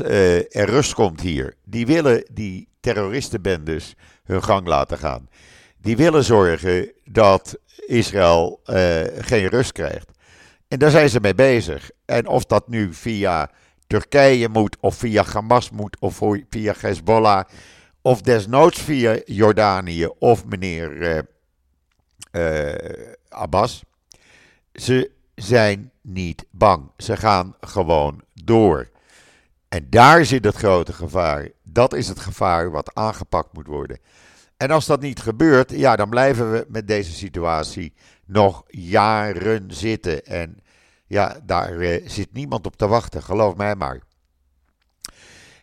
er 0.52 0.66
rust 0.66 0.94
komt 0.94 1.22
hier. 1.22 1.56
Die 1.64 1.86
willen 1.86 2.26
die 2.32 2.70
terroristenbendes 2.80 3.96
hun 4.24 4.44
gang 4.44 4.68
laten 4.68 4.98
gaan. 4.98 5.30
Die 5.78 5.98
willen 5.98 6.24
zorgen 6.24 6.92
dat 7.04 7.60
Israël 7.88 8.62
uh, 8.66 9.02
geen 9.20 9.48
rust 9.48 9.72
krijgt. 9.72 10.10
En 10.68 10.80
daar 10.80 10.92
zijn 10.92 11.10
ze 11.10 11.20
mee 11.20 11.36
bezig. 11.36 11.92
En 12.06 12.28
of 12.28 12.46
dat 12.46 12.68
nu 12.68 12.94
via 12.94 13.52
Turkije 13.88 14.50
moet, 14.50 14.78
of 14.80 14.96
via 14.96 15.24
Hamas 15.24 15.70
moet, 15.70 15.98
of 16.00 16.22
via 16.50 16.74
Hezbollah, 16.80 17.44
of 18.02 18.22
desnoods 18.22 18.82
via 18.82 19.20
Jordanië 19.26 20.08
of 20.20 20.46
meneer 20.46 20.92
uh, 20.92 21.20
uh, 22.32 23.12
Abbas. 23.30 23.84
Ze 24.74 25.12
zijn 25.36 25.92
niet 26.02 26.46
bang. 26.52 26.92
Ze 26.98 27.18
gaan 27.18 27.56
gewoon 27.60 28.22
door. 28.44 28.90
En 29.70 29.88
daar 29.90 30.26
zit 30.26 30.46
het 30.46 30.56
grote 30.56 30.94
gevaar. 30.94 31.50
Dat 31.64 31.94
is 31.94 32.08
het 32.08 32.20
gevaar 32.20 32.72
wat 32.72 32.96
aangepakt 32.96 33.54
moet 33.54 33.68
worden. 33.68 34.00
En 34.58 34.72
als 34.72 34.86
dat 34.86 35.02
niet 35.02 35.20
gebeurt, 35.20 35.72
ja, 35.72 35.96
dan 35.96 36.10
blijven 36.10 36.52
we 36.52 36.66
met 36.68 36.88
deze 36.88 37.12
situatie 37.12 37.94
nog 38.26 38.64
jaren 38.68 39.74
zitten. 39.74 40.26
En 40.26 40.60
ja, 41.08 41.40
daar 41.44 41.74
uh, 41.74 42.10
zit 42.10 42.34
niemand 42.34 42.66
op 42.66 42.76
te 42.76 42.88
wachten, 42.88 43.24
geloof 43.24 43.56
mij 43.56 43.76
maar. 43.76 44.02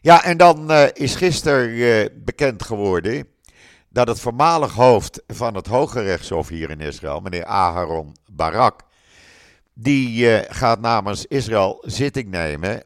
Ja, 0.00 0.24
en 0.24 0.36
dan 0.36 0.70
uh, 0.70 0.86
is 0.92 1.14
gisteren 1.14 1.68
uh, 1.68 2.06
bekend 2.24 2.62
geworden 2.62 3.28
dat 3.88 4.08
het 4.08 4.20
voormalig 4.20 4.72
hoofd 4.72 5.22
van 5.26 5.54
het 5.54 5.66
Hoge 5.66 6.02
Rechtshof 6.02 6.48
hier 6.48 6.70
in 6.70 6.80
Israël, 6.80 7.20
meneer 7.20 7.44
Aharon 7.44 8.16
Barak, 8.32 8.80
die 9.72 10.42
gaat 10.48 10.80
namens 10.80 11.26
Israël 11.26 11.82
zitting 11.86 12.30
nemen 12.30 12.82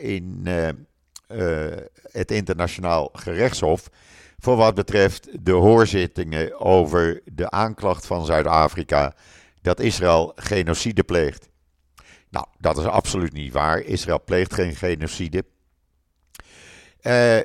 in 0.00 0.46
het 2.10 2.30
internationaal 2.30 3.08
gerechtshof 3.12 3.88
voor 4.42 4.56
wat 4.56 4.74
betreft 4.74 5.28
de 5.44 5.52
hoorzittingen 5.52 6.60
over 6.60 7.20
de 7.24 7.50
aanklacht 7.50 8.06
van 8.06 8.24
Zuid-Afrika 8.24 9.14
dat 9.60 9.80
Israël 9.80 10.32
genocide 10.36 11.02
pleegt. 11.02 11.48
Nou, 12.30 12.46
dat 12.58 12.78
is 12.78 12.84
absoluut 12.84 13.32
niet 13.32 13.52
waar. 13.52 13.80
Israël 13.80 14.22
pleegt 14.24 14.54
geen 14.54 14.76
genocide. 14.76 15.44
Uh, 17.02 17.38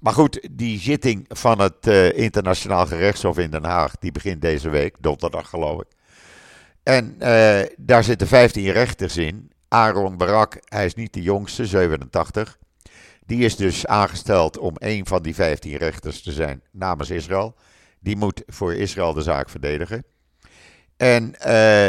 maar 0.00 0.12
goed, 0.12 0.48
die 0.50 0.80
zitting 0.80 1.24
van 1.28 1.60
het 1.60 1.86
uh, 1.86 2.18
Internationaal 2.18 2.86
Gerechtshof 2.86 3.38
in 3.38 3.50
Den 3.50 3.64
Haag, 3.64 3.96
die 3.98 4.12
begint 4.12 4.40
deze 4.40 4.68
week, 4.68 4.96
donderdag 5.00 5.48
geloof 5.48 5.80
ik. 5.80 5.88
En 6.82 7.14
uh, 7.18 7.60
daar 7.76 8.04
zitten 8.04 8.26
15 8.26 8.70
rechters 8.70 9.16
in. 9.16 9.50
Aaron 9.68 10.16
Barak, 10.16 10.58
hij 10.64 10.84
is 10.84 10.94
niet 10.94 11.12
de 11.12 11.22
jongste, 11.22 11.66
87. 11.66 12.58
Die 13.32 13.44
is 13.44 13.56
dus 13.56 13.86
aangesteld 13.86 14.58
om 14.58 14.74
een 14.78 15.06
van 15.06 15.22
die 15.22 15.34
15 15.34 15.76
rechters 15.76 16.22
te 16.22 16.32
zijn 16.32 16.62
namens 16.70 17.10
Israël. 17.10 17.54
Die 18.00 18.16
moet 18.16 18.42
voor 18.46 18.74
Israël 18.74 19.12
de 19.12 19.22
zaak 19.22 19.48
verdedigen. 19.48 20.04
En 20.96 21.34
uh, 21.46 21.88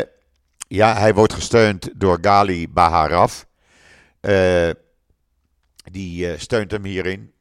ja, 0.67 0.97
hij 0.97 1.13
wordt 1.13 1.33
gesteund 1.33 1.89
door 1.95 2.17
Gali 2.21 2.69
Baharaf. 2.69 3.47
Uh, 4.21 4.69
die 5.91 6.27
uh, 6.27 6.39
steunt 6.39 6.71
hem 6.71 6.83
hierin. 6.83 7.33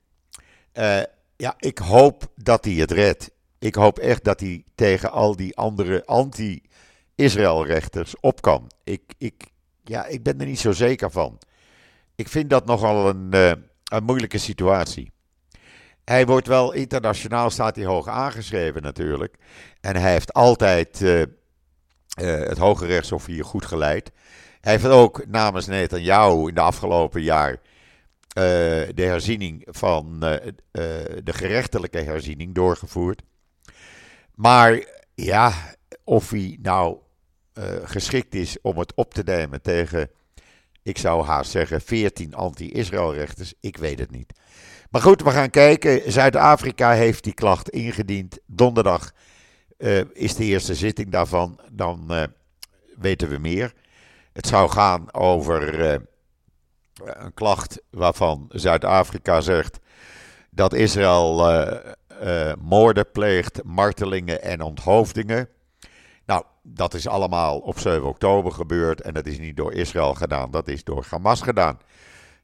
ja, 1.36 1.54
ik 1.58 1.78
hoop 1.78 2.32
dat 2.36 2.64
hij 2.64 2.74
het 2.74 2.90
redt. 2.90 3.30
Ik 3.58 3.74
hoop 3.74 3.98
echt 3.98 4.24
dat 4.24 4.40
hij 4.40 4.64
tegen 4.74 5.10
al 5.10 5.36
die 5.36 5.56
andere 5.56 6.06
anti-Israël-rechters 6.06 8.20
op 8.20 8.40
kan. 8.40 8.70
Ik, 8.84 9.02
ik, 9.18 9.44
ja, 9.84 10.06
ik 10.06 10.22
ben 10.22 10.40
er 10.40 10.46
niet 10.46 10.60
zo 10.60 10.72
zeker 10.72 11.10
van. 11.10 11.38
Ik 12.14 12.28
vind 12.28 12.50
dat 12.50 12.66
nogal 12.66 13.08
een 13.08 13.30
een 13.92 14.04
moeilijke 14.04 14.38
situatie. 14.38 15.12
hij 16.04 16.26
wordt 16.26 16.46
wel 16.46 16.72
internationaal, 16.72 17.50
staat 17.50 17.76
hij 17.76 17.84
hoog 17.84 18.08
aangeschreven 18.08 18.82
natuurlijk. 18.82 19.36
En 19.80 19.96
hij 19.96 20.12
heeft 20.12 20.32
altijd 20.32 21.00
uh, 21.00 21.22
het 22.14 22.58
Hoge 22.58 22.86
Rechtshof 22.86 23.26
hier 23.26 23.44
goed 23.44 23.66
geleid. 23.66 24.12
Hij 24.60 24.72
heeft 24.72 24.86
ook 24.86 25.26
namens 25.26 25.66
Netanyahu 25.66 26.48
in 26.48 26.54
de 26.54 26.60
afgelopen 26.60 27.22
jaar 27.22 27.60
de 28.34 28.92
herziening 28.94 29.66
van 29.70 30.20
de 30.20 31.32
gerechtelijke 31.32 31.98
herziening 31.98 32.54
doorgevoerd. 32.54 33.22
Maar 34.34 34.84
ja, 35.14 35.52
of 36.04 36.30
hij 36.30 36.58
nou 36.62 36.96
geschikt 37.82 38.34
is 38.34 38.60
om 38.60 38.78
het 38.78 38.94
op 38.94 39.14
te 39.14 39.22
nemen 39.22 39.62
tegen 39.62 40.10
ik 40.82 40.98
zou 40.98 41.24
haast 41.24 41.50
zeggen 41.50 41.80
14 41.80 42.34
anti-Israël-rechters. 42.34 43.54
Ik 43.60 43.76
weet 43.76 43.98
het 43.98 44.10
niet. 44.10 44.32
Maar 44.90 45.02
goed, 45.02 45.22
we 45.22 45.30
gaan 45.30 45.50
kijken. 45.50 46.12
Zuid-Afrika 46.12 46.92
heeft 46.92 47.24
die 47.24 47.34
klacht 47.34 47.68
ingediend. 47.68 48.38
Donderdag 48.46 49.12
uh, 49.78 50.00
is 50.12 50.34
de 50.34 50.44
eerste 50.44 50.74
zitting 50.74 51.10
daarvan. 51.10 51.60
Dan 51.70 52.06
uh, 52.10 52.22
weten 52.98 53.28
we 53.28 53.38
meer. 53.38 53.72
Het 54.32 54.46
zou 54.46 54.70
gaan 54.70 55.14
over 55.14 55.80
uh, 55.80 55.98
een 57.04 57.34
klacht 57.34 57.82
waarvan 57.90 58.46
Zuid-Afrika 58.48 59.40
zegt 59.40 59.78
dat 60.50 60.72
Israël 60.72 61.36
moorden 62.58 63.10
pleegt, 63.12 63.62
martelingen 63.64 64.42
en 64.42 64.60
onthoofdingen. 64.60 65.48
Nou, 66.32 66.44
dat 66.62 66.94
is 66.94 67.08
allemaal 67.08 67.58
op 67.58 67.78
7 67.78 68.08
oktober 68.08 68.52
gebeurd 68.52 69.00
en 69.00 69.14
dat 69.14 69.26
is 69.26 69.38
niet 69.38 69.56
door 69.56 69.72
Israël 69.72 70.14
gedaan, 70.14 70.50
dat 70.50 70.68
is 70.68 70.84
door 70.84 71.06
Hamas 71.10 71.40
gedaan. 71.40 71.78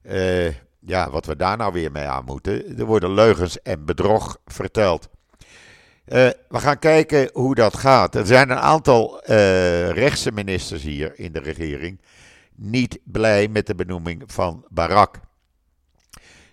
Uh, 0.03 0.49
ja, 0.79 1.11
wat 1.11 1.27
we 1.27 1.37
daar 1.37 1.57
nou 1.57 1.73
weer 1.73 1.93
mee 1.93 2.05
aan 2.05 2.25
moeten. 2.25 2.79
Er 2.79 2.85
worden 2.85 3.15
leugens 3.15 3.63
en 3.63 3.85
bedrog 3.85 4.39
verteld. 4.47 5.09
Uh, 5.09 6.29
we 6.49 6.59
gaan 6.59 6.79
kijken 6.79 7.31
hoe 7.33 7.55
dat 7.55 7.77
gaat. 7.77 8.15
Er 8.15 8.27
zijn 8.27 8.51
een 8.51 8.59
aantal 8.59 9.23
uh, 9.23 9.91
rechtse 9.91 10.33
ministers 10.33 10.83
hier 10.83 11.19
in 11.19 11.33
de 11.33 11.41
regering 11.41 12.01
niet 12.55 12.99
blij 13.05 13.49
met 13.49 13.67
de 13.67 13.75
benoeming 13.75 14.23
van 14.27 14.67
Barak. 14.69 15.21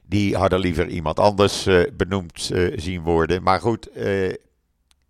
Die 0.03 0.35
hadden 0.35 0.59
liever 0.59 0.87
iemand 0.87 1.19
anders 1.19 1.69
benoemd 1.93 2.51
zien 2.75 3.01
worden. 3.01 3.43
Maar 3.43 3.59
goed, 3.59 3.89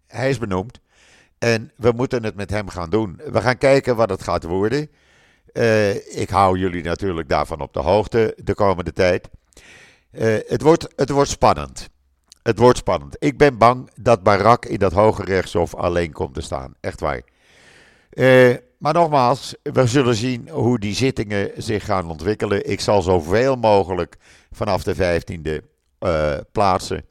hij 0.07 0.29
is 0.29 0.37
benoemd. 0.37 0.79
En 1.37 1.71
we 1.75 1.91
moeten 1.91 2.23
het 2.23 2.35
met 2.35 2.49
hem 2.49 2.69
gaan 2.69 2.89
doen. 2.89 3.21
We 3.31 3.41
gaan 3.41 3.57
kijken 3.57 3.95
wat 3.95 4.09
het 4.09 4.23
gaat 4.23 4.43
worden. 4.43 4.89
Uh, 5.53 6.19
ik 6.19 6.29
hou 6.29 6.59
jullie 6.59 6.83
natuurlijk 6.83 7.29
daarvan 7.29 7.61
op 7.61 7.73
de 7.73 7.79
hoogte 7.79 8.37
de 8.43 8.53
komende 8.53 8.93
tijd. 8.93 9.29
Uh, 10.11 10.37
het, 10.47 10.61
wordt, 10.61 10.87
het 10.95 11.09
wordt 11.09 11.29
spannend. 11.29 11.89
Het 12.43 12.59
wordt 12.59 12.77
spannend. 12.77 13.15
Ik 13.19 13.37
ben 13.37 13.57
bang 13.57 13.89
dat 14.01 14.23
Barak 14.23 14.65
in 14.65 14.79
dat 14.79 14.93
hoge 14.93 15.23
rechtshof 15.23 15.75
alleen 15.75 16.11
komt 16.11 16.33
te 16.33 16.41
staan. 16.41 16.73
Echt 16.79 16.99
waar. 16.99 17.21
Uh, 18.13 18.55
maar 18.77 18.93
nogmaals, 18.93 19.55
we 19.63 19.87
zullen 19.87 20.15
zien 20.15 20.49
hoe 20.49 20.79
die 20.79 20.95
zittingen 20.95 21.51
zich 21.57 21.85
gaan 21.85 22.09
ontwikkelen. 22.09 22.69
Ik 22.69 22.79
zal 22.79 23.01
zoveel 23.01 23.55
mogelijk 23.55 24.17
vanaf 24.51 24.83
de 24.83 24.95
15e 24.95 25.65
plaatsen 26.51 27.05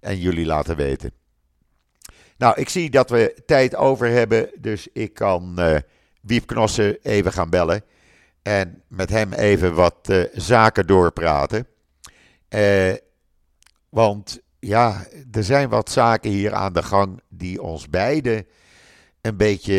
en 0.00 0.18
jullie 0.18 0.46
laten 0.46 0.76
weten. 0.76 1.12
Nou, 2.38 2.60
ik 2.60 2.68
zie 2.68 2.90
dat 2.90 3.10
we 3.10 3.42
tijd 3.46 3.76
over 3.76 4.08
hebben, 4.08 4.50
dus 4.58 4.88
ik 4.92 5.14
kan 5.14 5.54
uh, 5.58 5.76
Wiep 6.20 6.46
Knossen 6.46 6.98
even 7.02 7.32
gaan 7.32 7.50
bellen. 7.50 7.82
En 8.42 8.82
met 8.88 9.10
hem 9.10 9.32
even 9.32 9.74
wat 9.74 10.08
uh, 10.10 10.24
zaken 10.32 10.86
doorpraten. 10.86 11.66
Uh, 12.50 12.92
want 13.88 14.40
ja, 14.58 15.06
er 15.32 15.44
zijn 15.44 15.68
wat 15.68 15.90
zaken 15.90 16.30
hier 16.30 16.54
aan 16.54 16.72
de 16.72 16.82
gang 16.82 17.20
die 17.28 17.62
ons 17.62 17.88
beiden 17.88 18.46
een 19.20 19.36
beetje 19.36 19.74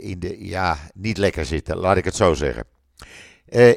in 0.00 0.18
de, 0.20 0.46
ja, 0.46 0.78
niet 0.94 1.16
lekker 1.16 1.44
zitten, 1.44 1.76
laat 1.76 1.96
ik 1.96 2.04
het 2.04 2.16
zo 2.16 2.34
zeggen. 2.34 2.64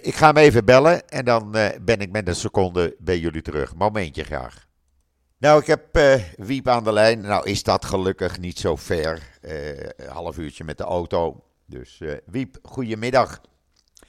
ik 0.02 0.16
ga 0.16 0.28
hem 0.28 0.38
even 0.38 0.66
bellen 0.66 1.10
en 1.10 1.26
dan 1.26 1.52
ben 1.82 2.00
ik 2.00 2.12
met 2.12 2.28
een 2.28 2.36
seconde 2.36 2.96
bij 3.00 3.20
jullie 3.20 3.42
terug. 3.42 3.76
Momentje 3.76 4.24
graag. 4.24 4.67
Nou, 5.40 5.62
ik 5.62 5.68
heb 5.68 5.98
uh, 5.98 6.14
Wiep 6.36 6.68
aan 6.68 6.84
de 6.84 6.94
lijn. 6.94 7.22
Nou 7.22 7.50
is 7.50 7.64
dat 7.64 7.86
gelukkig 7.86 8.40
niet 8.40 8.60
zo 8.60 8.76
ver. 8.76 9.40
Uh, 9.42 9.80
een 9.80 10.10
half 10.10 10.38
uurtje 10.38 10.64
met 10.64 10.78
de 10.78 10.84
auto. 10.84 11.44
Dus 11.66 12.00
uh, 12.00 12.14
Wiep, 12.26 12.58
goedemiddag. 12.62 13.42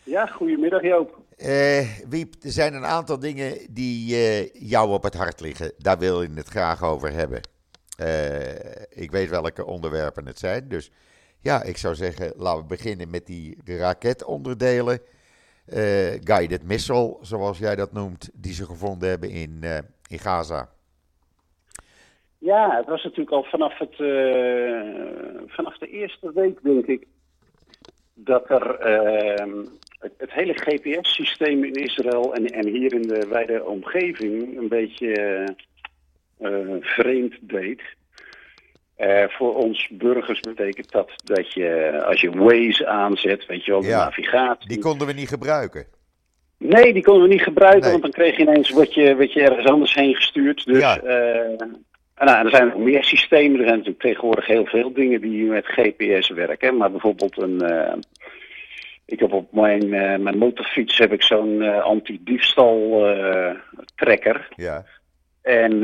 Ja, 0.02 0.26
goedemiddag 0.26 0.82
Joop. 0.82 1.18
Wiep, 2.08 2.34
er 2.42 2.52
zijn 2.52 2.74
een 2.74 2.84
aantal 2.84 3.18
dingen 3.18 3.58
die 3.70 4.16
jou 4.66 4.90
op 4.90 5.02
het 5.02 5.14
hart 5.14 5.40
liggen. 5.40 5.72
Daar 5.78 5.98
wil 5.98 6.22
je 6.22 6.30
het 6.34 6.48
graag 6.48 6.82
over 6.82 7.12
hebben. 7.12 7.40
ik 8.88 9.10
weet 9.10 9.28
welke 9.28 9.64
onderwerpen 9.64 10.26
het 10.26 10.38
zijn. 10.38 10.68
Dus 10.68 10.90
ja, 11.38 11.62
ik 11.62 11.76
zou 11.76 11.94
zeggen, 11.94 12.32
laten 12.36 12.60
we 12.60 12.66
beginnen 12.66 13.10
met 13.10 13.26
die 13.26 13.58
raketonderdelen. 13.64 15.00
guided 16.24 16.62
missile, 16.62 17.16
zoals 17.20 17.58
jij 17.58 17.76
dat 17.76 17.92
noemt, 17.92 18.30
die 18.34 18.54
ze 18.54 18.64
gevonden 18.64 19.08
hebben 19.08 19.30
in, 19.30 19.64
in 20.08 20.18
Gaza. 20.18 20.68
Ja, 22.38 22.76
het 22.76 22.86
was 22.86 23.02
natuurlijk 23.02 23.30
al 23.30 23.44
vanaf, 23.44 23.78
het, 23.78 23.98
uh, 23.98 25.40
vanaf 25.46 25.78
de 25.78 25.88
eerste 25.88 26.32
week, 26.34 26.58
denk 26.62 26.86
ik, 26.86 27.06
dat 28.14 28.50
er 28.50 28.86
uh, 28.86 29.64
het, 29.98 30.12
het, 30.16 30.32
hele 30.32 30.54
GPS-systeem 30.54 31.64
in 31.64 31.72
Israël 31.72 32.34
en, 32.34 32.46
en 32.46 32.66
hier 32.66 32.94
in 32.94 33.02
de 33.02 33.26
wijde 33.28 33.64
omgeving 33.64 34.58
een 34.58 34.68
beetje 34.68 35.44
uh, 36.40 36.76
vreemd 36.80 37.34
deed. 37.40 37.82
voor 39.28 39.54
ons 39.54 39.88
burgers 39.92 40.40
betekent 40.40 40.90
dat 40.90 41.10
dat 41.24 41.52
je, 41.52 42.02
als 42.06 42.20
je 42.20 42.30
Waze 42.30 42.86
aanzet, 42.86 43.46
weet 43.46 43.64
je 43.64 43.70
wel, 43.70 43.80
de 43.80 43.86
ja, 43.86 44.04
navigatie. 44.04 44.68
Die 44.68 44.78
konden 44.78 45.06
we 45.06 45.12
niet 45.12 45.28
gebruiken. 45.28 45.86
Nee, 46.58 46.92
die 46.92 47.02
konden 47.02 47.22
we 47.22 47.28
niet 47.28 47.42
gebruiken, 47.42 47.80
nee. 47.80 47.90
want 47.90 48.02
dan 48.02 48.12
kreeg 48.12 48.36
je 48.36 48.42
ineens 48.42 48.70
wat 48.70 48.94
je, 48.94 49.16
wat 49.16 49.32
je 49.32 49.40
ergens 49.40 49.66
anders 49.66 49.94
heen 49.94 50.14
gestuurd. 50.14 50.64
Dus 50.64 50.78
ja. 50.78 51.00
En 52.18 52.26
nou, 52.26 52.44
er 52.44 52.50
zijn 52.50 52.68
nog 52.68 52.76
meer 52.76 53.04
systemen. 53.04 53.58
Er 53.58 53.66
zijn 53.66 53.76
natuurlijk 53.76 54.04
tegenwoordig 54.04 54.46
heel 54.46 54.66
veel 54.66 54.92
dingen 54.92 55.20
die 55.20 55.44
met 55.44 55.66
GPS 55.66 56.28
werken. 56.28 56.76
Maar 56.76 56.90
bijvoorbeeld 56.90 57.42
een. 57.42 57.62
Uh, 57.62 57.92
ik 59.04 59.20
heb 59.20 59.32
op 59.32 59.52
mijn, 59.52 59.84
uh, 59.84 60.16
mijn 60.16 60.38
motorfiets 60.38 60.98
heb 60.98 61.12
ik 61.12 61.22
zo'n 61.22 61.62
uh, 61.62 61.80
anti-diefstal 61.80 63.06
tracker. 63.94 64.48
Ja. 64.56 64.84
En 65.42 65.80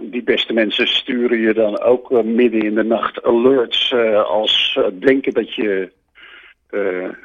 die 0.00 0.22
beste 0.22 0.52
mensen 0.52 0.86
sturen 0.86 1.40
je 1.40 1.54
dan 1.54 1.80
ook 1.80 2.24
midden 2.24 2.62
in 2.62 2.74
de 2.74 2.84
nacht 2.84 3.22
alerts 3.22 3.94
als 4.26 4.80
denken 4.92 5.32
dat, 5.32 5.54
je, 5.54 5.92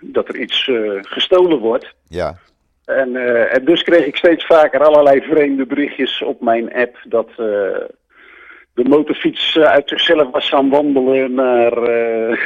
dat 0.02 0.28
er 0.28 0.38
iets 0.38 0.70
gestolen 1.02 1.58
wordt. 1.58 1.94
Ja. 2.08 2.38
En, 2.86 3.16
en, 3.50 3.66
dus 3.66 3.84
kreeg 3.84 4.06
ik 4.06 4.16
steeds 4.16 4.46
vaker 4.46 4.84
allerlei 4.84 5.22
vreemde 5.22 5.66
berichtjes 5.66 6.22
op 6.22 6.42
mijn 6.42 6.74
app 6.74 6.98
dat 7.04 7.30
de 8.74 8.84
motorfiets 8.84 9.58
eh, 9.58 9.64
uit 9.64 9.90
zichzelf 9.90 10.32
was 10.32 10.50
gaan 10.50 10.70
wandelen 10.70 11.34
naar, 11.34 11.78
uh, 11.78 12.38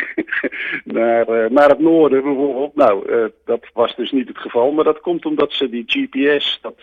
naar, 0.97 1.29
uh, 1.29 1.49
naar 1.49 1.69
het 1.69 1.79
noorden 1.79 2.23
bijvoorbeeld. 2.23 2.75
Nou, 2.75 3.11
uh, 3.11 3.25
dat 3.45 3.65
was 3.73 3.95
dus 3.95 4.11
niet 4.11 4.27
het 4.27 4.37
geval. 4.37 4.71
Maar 4.71 4.83
dat 4.83 4.99
komt 4.99 5.25
omdat 5.25 5.53
ze 5.53 5.69
die 5.69 5.83
GPS, 5.87 6.59
dat, 6.61 6.75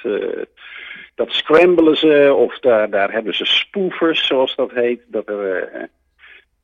dat 1.15 1.31
scrambelen 1.31 1.97
ze. 1.97 2.35
Of 2.37 2.59
daar, 2.59 2.91
daar 2.91 3.13
hebben 3.13 3.35
ze 3.35 3.45
spoofers, 3.45 4.27
zoals 4.27 4.55
dat 4.55 4.71
heet. 4.71 5.01
Dat, 5.07 5.29
er, 5.29 5.89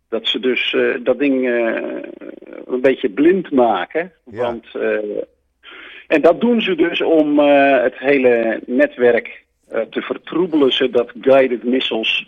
dat 0.08 0.26
ze 0.26 0.40
dus 0.40 0.76
dat 1.02 1.18
ding 1.18 1.46
een 2.66 2.80
beetje 2.80 3.08
blind 3.08 3.50
maken. 3.50 4.12
Ja. 4.30 4.42
Want, 4.42 4.66
en 6.06 6.20
dat 6.20 6.40
doen 6.40 6.60
ze 6.60 6.74
dus 6.74 7.02
om 7.02 7.38
het 7.38 7.98
hele 7.98 8.60
netwerk 8.66 9.44
te 9.90 10.00
vertroebelen, 10.00 10.72
zodat 10.72 11.12
guided 11.20 11.64
missiles 11.64 12.26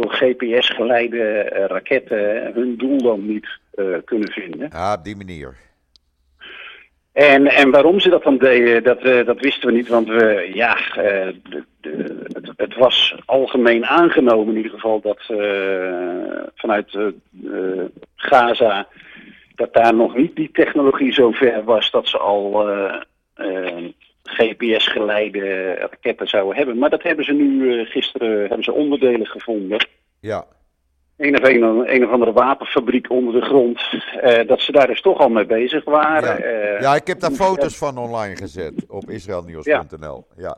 door 0.00 0.12
GPS-geleide 0.12 1.52
uh, 1.52 1.64
raketten 1.64 2.52
hun 2.54 2.76
doel 2.76 2.98
dan 2.98 3.26
niet 3.26 3.48
uh, 3.74 3.96
kunnen 4.04 4.30
vinden. 4.30 4.70
Ah, 4.70 4.94
op 4.98 5.04
die 5.04 5.16
manier. 5.16 5.56
En, 7.12 7.46
en 7.46 7.70
waarom 7.70 8.00
ze 8.00 8.08
dat 8.08 8.22
dan 8.22 8.38
deden, 8.38 8.82
dat, 8.82 9.04
uh, 9.04 9.26
dat 9.26 9.40
wisten 9.40 9.68
we 9.68 9.74
niet. 9.74 9.88
Want 9.88 10.08
we, 10.08 10.50
ja, 10.54 10.76
de, 10.94 11.64
de, 11.80 12.24
het, 12.32 12.52
het, 12.56 12.74
was 12.74 13.14
algemeen 13.24 13.86
aangenomen 13.86 14.48
in 14.48 14.56
ieder 14.56 14.72
geval 14.72 15.00
dat 15.00 15.22
vanuit 16.54 16.98
Gaza... 18.16 18.88
dat 19.54 19.72
daar 19.74 19.94
nog 19.94 20.16
niet 20.16 20.36
die 20.36 20.50
technologie 20.52 21.12
zo 21.12 21.30
ver 21.30 21.64
was 21.64 21.90
dat 21.90 22.08
ze 22.08 22.18
al 22.18 22.68
GPS-geleide 24.28 25.72
raketten 25.74 26.28
zouden 26.28 26.56
hebben. 26.56 26.78
Maar 26.78 26.90
dat 26.90 27.02
hebben 27.02 27.24
ze 27.24 27.32
nu 27.32 27.62
uh, 27.62 27.86
gisteren 27.86 28.40
hebben 28.40 28.64
ze 28.64 28.72
onderdelen 28.72 29.26
gevonden. 29.26 29.86
Ja. 30.20 30.44
Een 31.16 31.42
of, 31.42 31.48
een, 31.48 31.94
een 31.94 32.04
of 32.04 32.10
andere 32.10 32.32
wapenfabriek 32.32 33.10
onder 33.10 33.40
de 33.40 33.46
grond. 33.46 33.80
Uh, 34.24 34.46
dat 34.46 34.60
ze 34.60 34.72
daar 34.72 34.86
dus 34.86 35.00
toch 35.00 35.18
al 35.18 35.28
mee 35.28 35.46
bezig 35.46 35.84
waren. 35.84 36.38
Ja, 36.38 36.74
uh, 36.74 36.80
ja 36.80 36.94
ik 36.94 37.06
heb 37.06 37.20
daar 37.20 37.30
foto's 37.30 37.76
van 37.76 37.98
online 37.98 38.36
gezet 38.36 38.84
op 38.88 39.10
israelnieuws.nl. 39.10 40.26
Ja. 40.36 40.56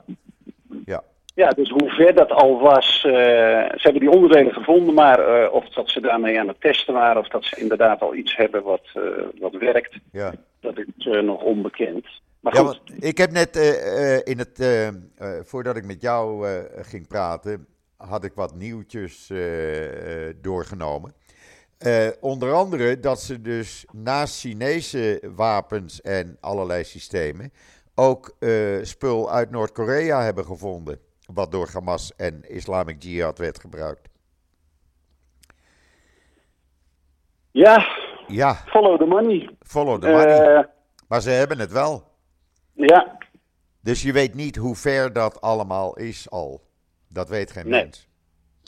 ja. 0.85 1.03
Ja, 1.35 1.51
dus 1.51 1.71
hoe 1.71 1.91
ver 1.91 2.15
dat 2.15 2.31
al 2.31 2.61
was, 2.61 3.05
uh, 3.07 3.13
ze 3.13 3.81
hebben 3.81 4.01
die 4.01 4.11
onderdelen 4.11 4.53
gevonden, 4.53 4.95
maar 4.95 5.43
uh, 5.43 5.53
of 5.53 5.69
dat 5.69 5.91
ze 5.91 6.01
daarmee 6.01 6.41
aan 6.41 6.49
het 6.49 6.61
testen 6.61 6.95
waren, 6.95 7.21
of 7.21 7.29
dat 7.29 7.45
ze 7.45 7.61
inderdaad 7.61 8.01
al 8.01 8.15
iets 8.15 8.37
hebben 8.37 8.63
wat, 8.63 8.83
uh, 8.95 9.03
wat 9.39 9.53
werkt, 9.53 9.99
ja. 10.13 10.33
dat 10.61 10.79
is 10.79 11.05
nog 11.23 11.43
onbekend. 11.43 12.07
Maar 12.41 12.55
ja, 12.55 12.79
ik 12.99 13.19
heb 13.19 13.31
net 13.31 13.57
in 14.25 14.39
het, 14.39 14.65
voordat 15.47 15.77
ik 15.77 15.85
met 15.85 16.01
jou 16.01 16.47
ging 16.83 17.07
praten, 17.07 17.67
had 17.97 18.25
ik 18.25 18.33
wat 18.35 18.55
nieuwtjes 18.55 19.33
doorgenomen. 20.41 21.15
onder 22.21 22.53
andere 22.53 23.01
dat 23.01 23.21
ze 23.21 23.41
dus 23.41 23.85
naast 23.93 24.41
Chinese 24.41 25.23
wapens 25.35 26.01
en 26.01 26.37
allerlei 26.41 26.85
systemen 26.85 27.53
ook 27.95 28.37
spul 28.83 29.31
uit 29.31 29.51
Noord-Korea 29.51 30.23
hebben 30.23 30.45
gevonden 30.45 31.01
wat 31.35 31.53
door 31.53 31.69
Hamas 31.73 32.17
en 32.17 32.43
Islamic 32.49 33.03
Jihad 33.03 33.39
werd 33.39 33.61
gebruikt. 33.61 34.09
Ja, 37.51 37.87
ja. 38.27 38.55
follow 38.55 38.99
the 38.99 39.05
money. 39.05 39.51
Follow 39.61 40.01
the 40.01 40.09
money. 40.09 40.57
Uh, 40.57 40.65
maar 41.09 41.21
ze 41.21 41.31
hebben 41.31 41.59
het 41.59 41.73
wel. 41.73 42.10
Ja. 42.81 43.19
Dus 43.81 44.03
je 44.03 44.13
weet 44.13 44.35
niet 44.35 44.57
hoe 44.57 44.77
ver 44.77 45.13
dat 45.13 45.41
allemaal 45.41 45.97
is 45.97 46.31
al. 46.31 46.61
Dat 47.09 47.29
weet 47.29 47.53
geen 47.53 47.69
mens. 47.69 48.09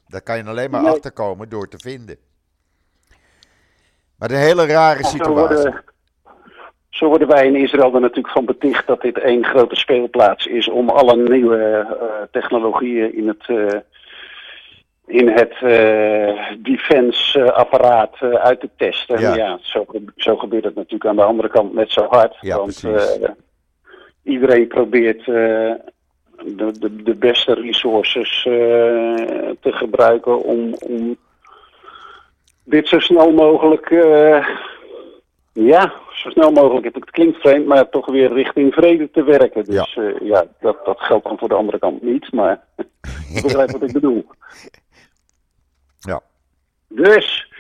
Daar 0.09 0.23
kan 0.23 0.37
je 0.37 0.45
alleen 0.45 0.71
maar 0.71 0.87
achterkomen 0.87 1.49
door 1.49 1.69
te 1.69 1.79
vinden. 1.79 2.17
Maar 4.19 4.31
een 4.31 4.37
hele 4.37 4.67
rare 4.67 5.05
situatie. 5.05 5.73
Zo 6.89 7.09
worden 7.09 7.29
wij 7.29 7.47
in 7.47 7.57
Israël 7.57 7.95
er 7.95 8.01
natuurlijk 8.01 8.35
van 8.35 8.45
beticht 8.45 8.87
dat 8.87 9.01
dit 9.01 9.19
één 9.19 9.45
grote 9.45 9.77
speelplaats 9.77 10.47
is 10.47 10.69
om 10.69 10.89
alle 10.89 11.17
nieuwe 11.17 11.87
uh, 12.01 12.07
technologieën 12.31 13.17
in 13.17 13.29
het, 13.29 13.49
uh, 13.49 13.81
in 15.07 15.29
het 15.29 15.55
uh, 15.63 16.57
defense-apparaat 16.59 18.21
uit 18.21 18.61
te 18.61 18.69
testen. 18.77 19.21
Ja, 19.21 19.35
ja 19.35 19.59
zo, 19.61 19.87
zo, 20.17 20.37
gebeurt 20.37 20.65
het 20.65 20.75
natuurlijk 20.75 21.07
aan 21.07 21.17
de 21.17 21.23
andere 21.23 21.49
kant 21.49 21.75
net 21.75 21.91
zo 21.91 22.07
hard. 22.09 22.37
Ja, 22.41 22.57
want 22.57 22.85
iedereen 24.23 24.69
probeert 24.69 25.25
de, 25.25 25.81
de, 26.79 27.03
de 27.03 27.15
beste 27.15 27.55
resources 27.55 28.43
te 29.61 29.73
gebruiken 29.73 30.43
om, 30.43 30.75
om 30.75 31.17
dit 32.65 32.89
zo 32.89 32.99
snel 32.99 33.33
mogelijk 33.33 33.91
ja, 35.53 35.95
zo 36.13 36.31
snel 36.31 36.51
mogelijk. 36.53 36.95
Het 36.95 37.11
klinkt 37.11 37.41
vreemd, 37.41 37.67
maar 37.67 37.89
toch 37.89 38.07
weer 38.07 38.33
richting 38.33 38.75
vrede 38.75 39.11
te 39.11 39.23
werken. 39.23 39.65
Dus 39.65 39.95
ja, 39.95 40.03
uh, 40.03 40.21
ja 40.21 40.47
dat, 40.61 40.85
dat 40.85 41.01
geldt 41.01 41.25
dan 41.25 41.39
voor 41.39 41.49
de 41.49 41.55
andere 41.55 41.79
kant 41.79 42.03
niet, 42.03 42.33
maar 42.33 42.65
je 43.35 43.43
begrijpt 43.43 43.73
wat 43.73 43.83
ik 43.83 43.93
bedoel. 43.93 44.27
Ja. 46.05 46.21
Dus, 46.89 47.52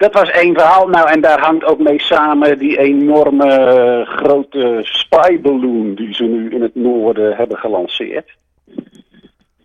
dat 0.00 0.14
was 0.14 0.30
één 0.30 0.54
verhaal. 0.54 0.88
Nou, 0.88 1.10
en 1.10 1.20
daar 1.20 1.40
hangt 1.40 1.64
ook 1.64 1.78
mee 1.78 2.00
samen 2.00 2.58
die 2.58 2.78
enorme 2.78 3.46
uh, 3.46 4.08
grote 4.08 4.78
spyballoon 4.82 5.94
die 5.94 6.14
ze 6.14 6.24
nu 6.24 6.50
in 6.50 6.62
het 6.62 6.74
noorden 6.74 7.36
hebben 7.36 7.58
gelanceerd. 7.58 8.36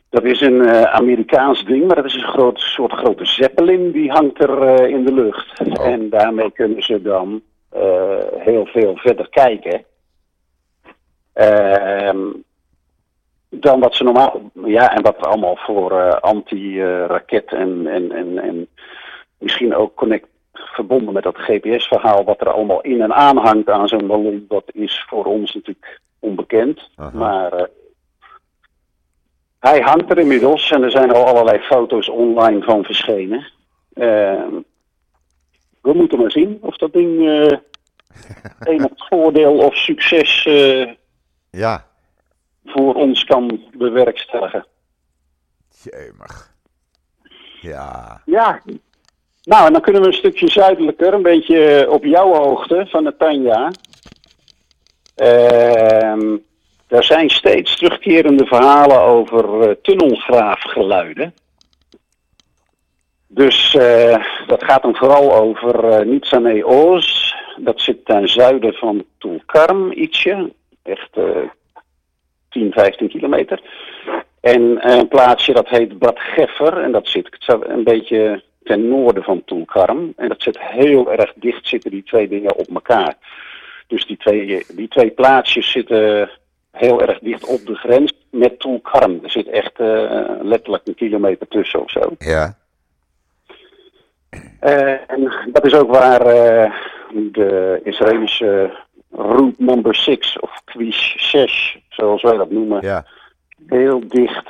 Dat 0.10 0.24
is 0.24 0.42
een 0.42 0.54
uh, 0.54 0.82
Amerikaans 0.82 1.66
ding, 1.66 1.88
maar 1.88 1.96
dat 1.96 2.06
is 2.06 2.14
een 2.14 2.28
groot, 2.28 2.60
soort 2.60 2.92
grote 2.92 3.26
zeppelin 3.26 3.92
die 3.92 4.12
hangt 4.12 4.44
er 4.44 4.88
in 4.90 5.06
de 5.06 5.14
lucht. 5.14 5.60
Oh. 5.60 5.88
En 5.88 6.10
daarmee 6.10 6.52
kunnen 6.52 6.84
ze 6.84 7.02
dan 7.02 7.42
heel 8.38 8.66
veel 8.66 8.96
verder 8.96 9.30
kijken. 9.30 9.84
Uh, 11.36 12.32
dan 13.50 13.80
wat 13.80 13.96
ze 13.96 14.04
normaal. 14.04 14.42
Ja, 14.66 14.96
en 14.96 15.02
wat 15.02 15.18
allemaal 15.18 15.56
voor 15.56 16.20
anti-raket 16.20 17.52
en, 17.54 17.88
en, 17.88 18.12
en, 18.12 18.38
en 18.38 18.68
misschien 19.46 19.76
ook 19.76 19.96
connect, 19.96 20.28
verbonden 20.54 21.14
met 21.14 21.24
dat 21.24 21.38
GPS-verhaal, 21.38 22.24
wat 22.24 22.42
er 22.42 22.52
allemaal 22.52 22.82
in 22.82 23.02
en 23.02 23.14
aan 23.14 23.38
hangt 23.38 23.70
aan 23.70 23.88
zo'n 23.88 24.08
ballon, 24.08 24.46
dat 24.48 24.64
is 24.74 25.06
voor 25.08 25.26
ons 25.26 25.54
natuurlijk 25.54 26.02
onbekend. 26.20 26.90
Aha. 26.96 27.18
Maar 27.18 27.54
uh, 27.54 27.66
hij 29.60 29.80
hangt 29.80 30.12
er 30.12 30.18
inmiddels 30.18 30.72
en 30.72 30.84
er 30.84 30.92
zijn 30.92 31.12
al 31.12 31.26
allerlei 31.26 31.60
foto's 31.60 32.10
online 32.10 32.64
van 32.64 32.84
verschenen. 32.84 33.40
Uh, 33.94 34.48
we 35.82 35.94
moeten 35.94 36.20
maar 36.20 36.32
zien 36.32 36.58
of 36.62 36.78
dat 36.78 36.94
ding 36.94 37.20
uh, 37.20 37.58
enig 38.60 38.92
voordeel 38.96 39.58
of 39.58 39.76
succes 39.76 40.44
ja. 41.50 41.88
voor 42.66 42.94
ons 42.94 43.24
kan 43.24 43.62
bewerkstelligen. 43.78 44.66
Jemig. 45.84 46.54
Ja. 47.62 48.22
Ja. 48.26 48.62
Nou, 49.46 49.66
en 49.66 49.74
dan 49.74 49.82
kunnen 49.82 50.02
we 50.02 50.08
een 50.08 50.14
stukje 50.14 50.50
zuidelijker, 50.50 51.14
een 51.14 51.22
beetje 51.22 51.88
op 51.90 52.06
jouw 52.06 52.34
hoogte 52.34 52.86
van 52.90 53.04
de 53.04 53.16
Tanja. 53.18 53.72
Uh, 55.18 56.40
er 56.88 57.04
zijn 57.04 57.30
steeds 57.30 57.78
terugkerende 57.78 58.46
verhalen 58.46 59.02
over 59.02 59.68
uh, 59.68 59.76
tunnelgraafgeluiden. 59.82 61.34
Dus 63.28 63.74
uh, 63.74 64.26
dat 64.48 64.64
gaat 64.64 64.82
dan 64.82 64.96
vooral 64.96 65.34
over 65.36 66.06
Nizane 66.06 66.66
Oz. 66.66 67.34
Dat 67.58 67.82
zit 67.82 68.06
ten 68.06 68.30
zuiden 68.30 68.74
van 68.74 69.06
Tulkarm 69.18 69.92
ietsje. 69.92 70.54
Echt 70.84 71.18
uh, 71.18 71.50
10, 72.50 72.72
15 72.72 73.10
kilometer. 73.10 73.62
En 74.42 74.90
een 74.92 75.08
plaatsje 75.08 75.54
dat 75.54 75.70
heet 75.70 76.00
Bad 76.00 76.20
Geffer. 76.20 76.78
En 76.78 76.92
dat 76.92 77.08
zit 77.08 77.30
een 77.48 77.84
beetje 77.84 78.44
ten 78.66 78.88
noorden 78.88 79.24
van 79.24 79.44
Tulkarm. 79.46 80.14
En 80.16 80.28
dat 80.28 80.42
zit 80.42 80.60
heel 80.60 81.12
erg 81.12 81.34
dicht 81.36 81.68
zitten 81.68 81.92
die 81.92 82.04
twee 82.04 82.28
dingen 82.28 82.56
op 82.56 82.68
elkaar. 82.74 83.16
Dus 83.88 84.06
die 84.06 84.18
twee, 84.18 84.66
die 84.74 84.88
twee 84.88 85.10
plaatsjes 85.10 85.72
zitten 85.72 86.30
heel 86.72 87.02
erg 87.02 87.20
dicht 87.20 87.46
op 87.46 87.66
de 87.66 87.76
grens 87.76 88.14
met 88.32 88.60
Tulkarm. 88.60 89.20
Er 89.24 89.32
zit 89.32 89.48
echt 89.48 89.74
letterlijk 90.42 90.88
een 90.88 90.96
kilometer 90.96 91.48
tussen 91.48 91.82
of 91.82 91.92
zo. 91.92 92.16
Ja. 92.18 92.58
Uh, 94.62 95.12
en 95.12 95.50
dat 95.52 95.66
is 95.66 95.74
ook 95.74 95.92
waar 95.92 96.22
uh, 96.22 96.72
de 97.32 97.80
Israëlische 97.84 98.78
route 99.12 99.64
number 99.64 99.96
6 99.96 100.40
of 100.40 100.62
Kwish 100.64 101.16
6, 101.16 101.78
zoals 101.90 102.22
wij 102.22 102.38
dat 102.38 102.52
noemen, 102.52 102.82
ja. 102.82 103.06
heel 103.68 104.08
dicht 104.08 104.50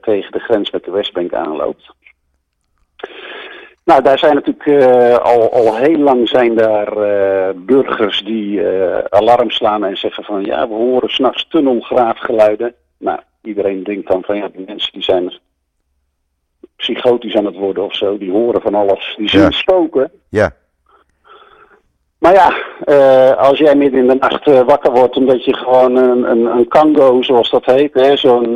tegen 0.00 0.32
de 0.32 0.38
grens 0.38 0.70
met 0.70 0.84
de 0.84 0.90
Westbank 0.90 1.32
aanloopt. 1.32 1.94
Nou, 3.90 4.02
daar 4.02 4.18
zijn 4.18 4.34
natuurlijk 4.34 5.20
al, 5.22 5.52
al 5.52 5.76
heel 5.76 5.98
lang 5.98 6.28
zijn 6.28 6.54
daar 6.54 6.94
burgers 7.56 8.24
die 8.24 8.62
alarm 9.08 9.50
slaan 9.50 9.84
en 9.84 9.96
zeggen 9.96 10.24
van 10.24 10.44
ja, 10.44 10.68
we 10.68 10.74
horen 10.74 11.08
s'nachts 11.08 11.48
tunnelgraafgeluiden. 11.48 12.74
Nou, 12.98 13.20
iedereen 13.42 13.82
denkt 13.82 14.08
dan 14.08 14.22
van 14.22 14.36
ja, 14.36 14.48
die 14.48 14.64
mensen 14.66 14.92
die 14.92 15.02
zijn 15.02 15.32
psychotisch 16.76 17.36
aan 17.36 17.44
het 17.44 17.56
worden 17.56 17.84
of 17.84 17.94
zo. 17.94 18.18
Die 18.18 18.30
horen 18.30 18.60
van 18.62 18.74
alles. 18.74 19.14
Die 19.16 19.28
zien 19.28 19.40
ja. 19.40 19.50
spoken. 19.50 20.10
Ja. 20.28 20.50
Maar 22.18 22.34
ja, 22.34 22.52
als 23.34 23.58
jij 23.58 23.74
midden 23.74 24.00
in 24.00 24.06
de 24.06 24.14
nacht 24.14 24.44
wakker 24.44 24.92
wordt 24.92 25.16
omdat 25.16 25.44
je 25.44 25.56
gewoon 25.56 25.96
een, 25.96 26.30
een, 26.30 26.46
een 26.46 26.68
kango, 26.68 27.22
zoals 27.22 27.50
dat 27.50 27.64
heet, 27.64 28.18
zo'n, 28.18 28.52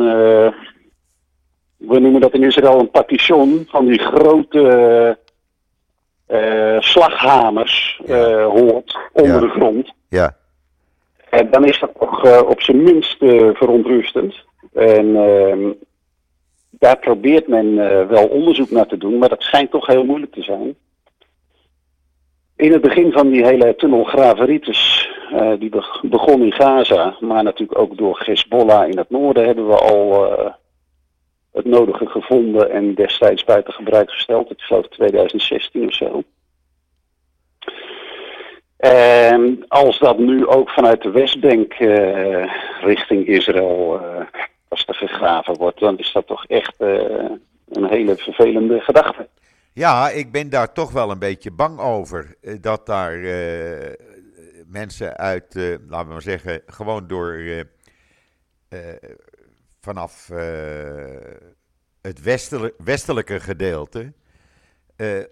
we 1.76 1.98
noemen 1.98 2.20
dat 2.20 2.34
in 2.34 2.42
Israël 2.42 2.78
een 2.78 2.90
partition, 2.90 3.66
van 3.68 3.86
die 3.86 3.98
grote 3.98 5.22
slaghamers 6.78 8.00
ja. 8.06 8.42
hoort 8.42 8.98
onder 9.12 9.32
ja. 9.34 9.40
de 9.40 9.48
grond. 9.48 9.92
Ja. 10.08 10.36
En 11.30 11.50
dan 11.50 11.64
is 11.64 11.80
dat 11.80 11.90
toch 11.98 12.42
op 12.42 12.60
zijn 12.60 12.82
minst 12.82 13.16
verontrustend. 13.52 14.34
En 14.72 15.16
ehm, 15.16 15.72
daar 16.70 16.98
probeert 16.98 17.48
men 17.48 17.76
wel 18.08 18.26
onderzoek 18.26 18.70
naar 18.70 18.86
te 18.86 18.96
doen, 18.96 19.18
maar 19.18 19.28
dat 19.28 19.42
schijnt 19.42 19.70
toch 19.70 19.86
heel 19.86 20.04
moeilijk 20.04 20.32
te 20.32 20.42
zijn. 20.42 20.76
In 22.56 22.72
het 22.72 22.80
begin 22.80 23.12
van 23.12 23.28
die 23.28 23.44
hele 23.44 23.74
tunnelgraveritis, 23.76 25.10
uh, 25.32 25.52
die 25.58 25.70
begon 26.02 26.42
in 26.42 26.52
Gaza, 26.52 27.16
maar 27.20 27.42
natuurlijk 27.42 27.78
ook 27.78 27.96
door 27.96 28.22
Hezbollah 28.24 28.88
in 28.88 28.98
het 28.98 29.10
noorden, 29.10 29.44
hebben 29.44 29.66
we 29.66 29.74
al 29.74 30.32
uh, 30.32 30.50
het 31.54 31.64
nodige 31.64 32.06
gevonden 32.06 32.70
en 32.70 32.94
destijds 32.94 33.44
buiten 33.44 33.72
gebruik 33.72 34.10
gesteld. 34.10 34.50
Ik 34.50 34.60
geloof 34.60 34.88
2016 34.88 35.86
of 35.86 35.94
zo. 35.94 36.22
En 38.76 39.64
als 39.68 39.98
dat 39.98 40.18
nu 40.18 40.46
ook 40.46 40.70
vanuit 40.70 41.02
de 41.02 41.10
Westbank 41.10 41.74
richting 42.80 43.26
Israël 43.26 44.00
als 44.68 44.84
er 44.86 44.94
gegraven 44.94 45.56
wordt, 45.56 45.80
dan 45.80 45.98
is 45.98 46.12
dat 46.12 46.26
toch 46.26 46.46
echt 46.46 46.74
uh, 46.78 47.30
een 47.68 47.88
hele 47.88 48.16
vervelende 48.16 48.80
gedachte. 48.80 49.28
Ja, 49.72 50.08
ik 50.10 50.32
ben 50.32 50.50
daar 50.50 50.72
toch 50.72 50.92
wel 50.92 51.10
een 51.10 51.18
beetje 51.18 51.50
bang 51.50 51.80
over. 51.80 52.34
Eh, 52.40 52.54
dat 52.60 52.86
daar 52.86 53.18
mensen 54.66 55.16
uit, 55.16 55.54
laten 55.88 56.06
we 56.06 56.12
maar 56.12 56.22
zeggen, 56.22 56.62
gewoon 56.66 57.06
door 57.06 57.42
vanaf 59.84 60.28
het 62.00 62.22
westelijke 62.78 63.40
gedeelte 63.40 64.12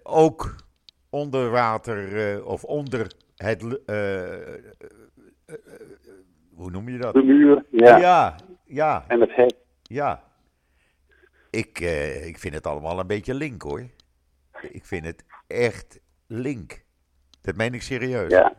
ook 0.03 0.55
onder 1.09 1.49
water 1.49 2.45
of 2.45 2.63
onder 2.63 3.11
het. 3.35 3.61
hoe 6.55 6.71
noem 6.71 6.89
je 6.89 6.97
dat? 6.97 7.13
De 7.13 7.23
muur, 7.23 7.65
ja. 7.69 7.97
Ja, 7.97 8.35
ja. 8.65 9.05
En 9.07 9.21
het 9.21 9.35
hek. 9.35 9.53
Ja. 9.83 10.23
Ik, 11.49 11.79
ik 12.25 12.39
vind 12.39 12.53
het 12.53 12.67
allemaal 12.67 12.99
een 12.99 13.07
beetje 13.07 13.33
link 13.33 13.61
hoor. 13.61 13.83
Ik 14.71 14.85
vind 14.85 15.05
het 15.05 15.23
echt 15.47 15.99
link. 16.27 16.83
Dat 17.41 17.55
meen 17.55 17.73
ik 17.73 17.81
serieus. 17.81 18.31
Ja. 18.31 18.55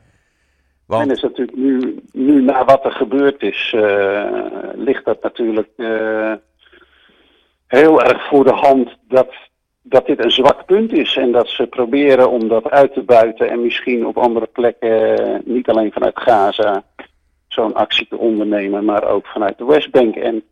Want... 0.86 1.02
En 1.02 1.16
is 1.16 1.22
natuurlijk 1.22 1.56
nu, 1.56 2.03
nu 2.14 2.42
na 2.42 2.64
wat 2.64 2.84
er 2.84 2.92
gebeurd 2.92 3.42
is, 3.42 3.72
uh, 3.76 4.24
ligt 4.74 5.04
dat 5.04 5.22
natuurlijk 5.22 5.68
uh, 5.76 6.32
heel 7.66 8.02
erg 8.02 8.26
voor 8.26 8.44
de 8.44 8.52
hand 8.52 8.96
dat, 9.08 9.28
dat 9.82 10.06
dit 10.06 10.24
een 10.24 10.30
zwak 10.30 10.66
punt 10.66 10.92
is. 10.92 11.16
En 11.16 11.32
dat 11.32 11.48
ze 11.48 11.66
proberen 11.66 12.30
om 12.30 12.48
dat 12.48 12.70
uit 12.70 12.92
te 12.92 13.02
buiten 13.02 13.50
en 13.50 13.62
misschien 13.62 14.06
op 14.06 14.18
andere 14.18 14.46
plekken, 14.46 15.42
niet 15.44 15.68
alleen 15.68 15.92
vanuit 15.92 16.20
Gaza, 16.20 16.82
zo'n 17.48 17.74
actie 17.74 18.06
te 18.08 18.18
ondernemen, 18.18 18.84
maar 18.84 19.08
ook 19.08 19.26
vanuit 19.26 19.58
de 19.58 19.64
Westbank. 19.64 20.16
En 20.16 20.42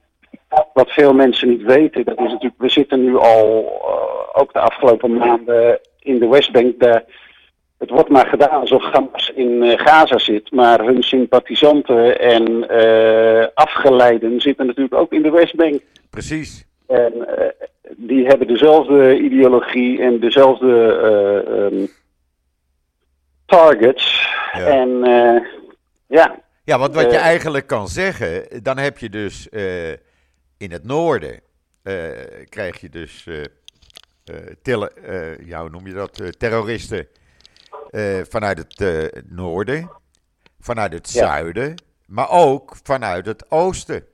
wat 0.72 0.90
veel 0.90 1.14
mensen 1.14 1.48
niet 1.48 1.62
weten, 1.62 2.04
dat 2.04 2.18
is 2.18 2.30
natuurlijk, 2.30 2.60
we 2.60 2.68
zitten 2.68 3.04
nu 3.04 3.16
al, 3.16 3.82
ook 4.32 4.52
de 4.52 4.60
afgelopen 4.60 5.16
maanden 5.16 5.80
in 5.98 6.18
de 6.18 6.28
Westbank, 6.28 6.80
daar 6.80 7.04
het 7.82 7.90
wordt 7.90 8.08
maar 8.08 8.26
gedaan 8.26 8.60
alsof 8.60 8.82
Hamas 8.82 9.32
in 9.34 9.62
uh, 9.62 9.78
Gaza 9.78 10.18
zit, 10.18 10.50
maar 10.50 10.84
hun 10.84 11.02
sympathisanten 11.02 12.20
en 12.20 12.66
uh, 12.70 13.46
afgeleiden 13.54 14.40
zitten 14.40 14.66
natuurlijk 14.66 14.94
ook 14.94 15.12
in 15.12 15.22
de 15.22 15.30
Westbank. 15.30 15.80
Precies. 16.10 16.66
En 16.86 17.12
uh, 17.16 17.24
die 17.96 18.26
hebben 18.26 18.46
dezelfde 18.46 19.18
ideologie 19.18 20.02
en 20.02 20.20
dezelfde 20.20 20.68
um, 21.72 21.88
targets. 23.46 24.28
Ja. 24.52 24.66
En 24.66 24.88
ja. 26.06 26.40
Ja, 26.64 26.78
want 26.78 26.94
wat 26.94 27.10
je 27.10 27.18
eigenlijk 27.18 27.66
kan 27.66 27.88
zeggen, 27.88 28.62
dan 28.62 28.78
heb 28.78 28.98
je 28.98 29.08
dus 29.08 29.48
in 30.58 30.70
het 30.70 30.84
noorden, 30.84 31.40
krijg 32.48 32.80
je 32.80 32.88
dus, 32.88 33.26
ja, 35.44 35.60
hoe 35.60 35.70
noem 35.70 35.86
je 35.86 35.94
dat, 35.94 36.38
terroristen 36.38 37.06
uh, 37.92 38.20
vanuit 38.28 38.58
het 38.58 38.80
uh, 38.80 39.22
noorden, 39.28 39.90
vanuit 40.60 40.92
het 40.92 41.12
ja. 41.12 41.26
zuiden, 41.26 41.74
maar 42.06 42.30
ook 42.30 42.76
vanuit 42.82 43.26
het 43.26 43.50
oosten. 43.50 44.04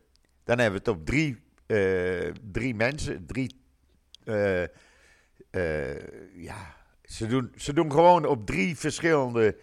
Dan 0.45 0.59
hebben 0.59 0.83
we 0.85 0.91
het 0.91 0.99
op 0.99 1.07
drie, 1.07 1.43
uh, 1.67 2.33
drie 2.53 2.75
mensen, 2.75 3.27
drie, 3.27 3.61
ja, 6.35 6.75
ze 7.03 7.27
doen, 7.27 7.53
ze 7.57 7.73
doen 7.73 7.93
gewoon 7.93 8.27
op 8.27 8.47
drie 8.47 8.77
verschillende 8.77 9.57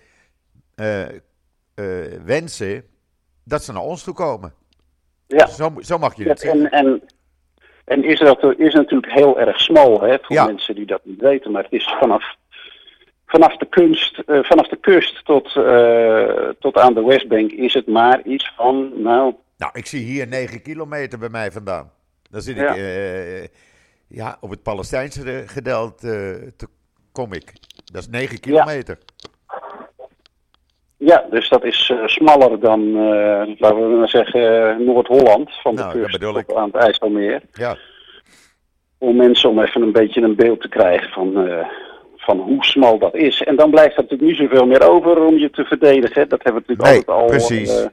wensen 2.26 2.86
dat 3.44 3.64
ze 3.64 3.72
naar 3.72 3.82
ons 3.82 4.04
toe 4.04 4.14
komen. 4.14 4.54
Ja. 5.28 5.48
Zo, 5.48 5.74
zo 5.80 5.98
mag 5.98 6.16
je 6.16 6.30
het 6.30 6.42
ja, 6.42 6.52
zeggen. 6.52 6.72
En, 6.72 6.86
en, 6.86 7.02
en 7.86 8.04
Israël 8.04 8.52
is 8.52 8.74
natuurlijk 8.74 9.14
heel 9.14 9.40
erg 9.40 9.60
smal, 9.60 10.02
hè, 10.02 10.18
voor 10.22 10.36
ja. 10.36 10.46
mensen 10.46 10.76
die 10.76 10.86
dat 10.86 11.06
niet 11.06 11.22
weten, 11.22 11.52
maar 11.52 11.64
het 11.64 11.72
is 11.72 11.96
vanaf 12.00 12.36
vanaf 13.26 13.58
de, 13.58 13.66
kunst, 13.66 14.22
uh, 14.26 14.44
vanaf 14.44 14.68
de 14.68 14.76
kust 14.76 15.26
tot, 15.26 15.56
uh, 15.56 16.50
tot 16.60 16.78
aan 16.78 16.94
de 16.94 17.04
Westbank 17.04 17.52
is 17.52 17.74
het 17.74 17.88
maar 17.88 18.22
iets 18.22 18.54
van, 18.56 19.02
nou... 19.02 19.34
Nou, 19.58 19.72
ik 19.74 19.86
zie 19.86 20.04
hier 20.04 20.28
9 20.28 20.62
kilometer 20.62 21.20
bij 21.20 21.30
mij 21.30 21.52
vandaan. 21.52 21.92
Dan 22.30 22.42
zit 22.42 22.56
ja. 22.56 22.74
ik 22.74 22.78
uh, 22.78 23.44
ja, 24.08 24.38
op 24.40 24.50
het 24.50 24.64
Palestijnse 24.64 25.44
gedeelte 25.46 26.54
te, 26.58 26.68
kom 27.12 27.34
ik. 27.34 27.54
Dat 27.92 28.02
is 28.02 28.10
9 28.10 28.40
kilometer. 28.40 28.98
Ja, 30.98 31.24
ja 31.24 31.26
dus 31.30 31.50
dat 31.50 31.64
is 31.64 31.94
smaller 32.06 32.60
dan, 32.60 32.94
laten 33.58 33.90
we 33.90 33.98
maar 33.98 34.10
zeggen, 34.10 34.86
Noord-Holland. 34.86 35.52
Van 35.62 35.76
nou, 35.76 35.94
de 35.94 36.00
kust 36.00 36.20
tot 36.22 36.56
aan 36.56 36.70
het 36.72 36.76
IJsselmeer. 36.76 37.42
Ja. 37.52 37.78
Om 38.98 39.16
mensen 39.16 39.50
om 39.50 39.60
even 39.60 39.82
een 39.82 39.92
beetje 39.92 40.22
een 40.22 40.36
beeld 40.36 40.62
te 40.62 40.70
krijgen 40.70 41.10
van 41.10 41.48
van 42.26 42.40
hoe 42.40 42.66
smal 42.66 42.98
dat 42.98 43.16
is. 43.16 43.44
En 43.44 43.56
dan 43.56 43.70
blijft 43.70 43.98
er 43.98 44.02
natuurlijk 44.02 44.30
niet 44.30 44.50
zoveel 44.50 44.66
meer 44.66 44.90
over 44.90 45.24
om 45.24 45.38
je 45.38 45.50
te 45.50 45.64
verdedigen. 45.64 46.30
Dat 46.30 46.44
hebben 46.44 46.64
we 46.68 46.74
natuurlijk 46.74 47.08
nee, 47.08 47.16
altijd 47.16 47.18
al. 47.18 47.48
Precies. 47.48 47.82
Uh, 47.82 47.88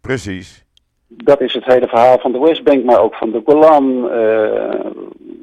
precies. 0.00 0.64
Dat 1.08 1.40
is 1.40 1.54
het 1.54 1.64
hele 1.64 1.88
verhaal 1.88 2.18
van 2.18 2.32
de 2.32 2.38
Westbank, 2.38 2.84
maar 2.84 3.00
ook 3.00 3.14
van 3.14 3.30
de 3.30 3.42
Golan. 3.44 4.08
Uh, 4.12 4.80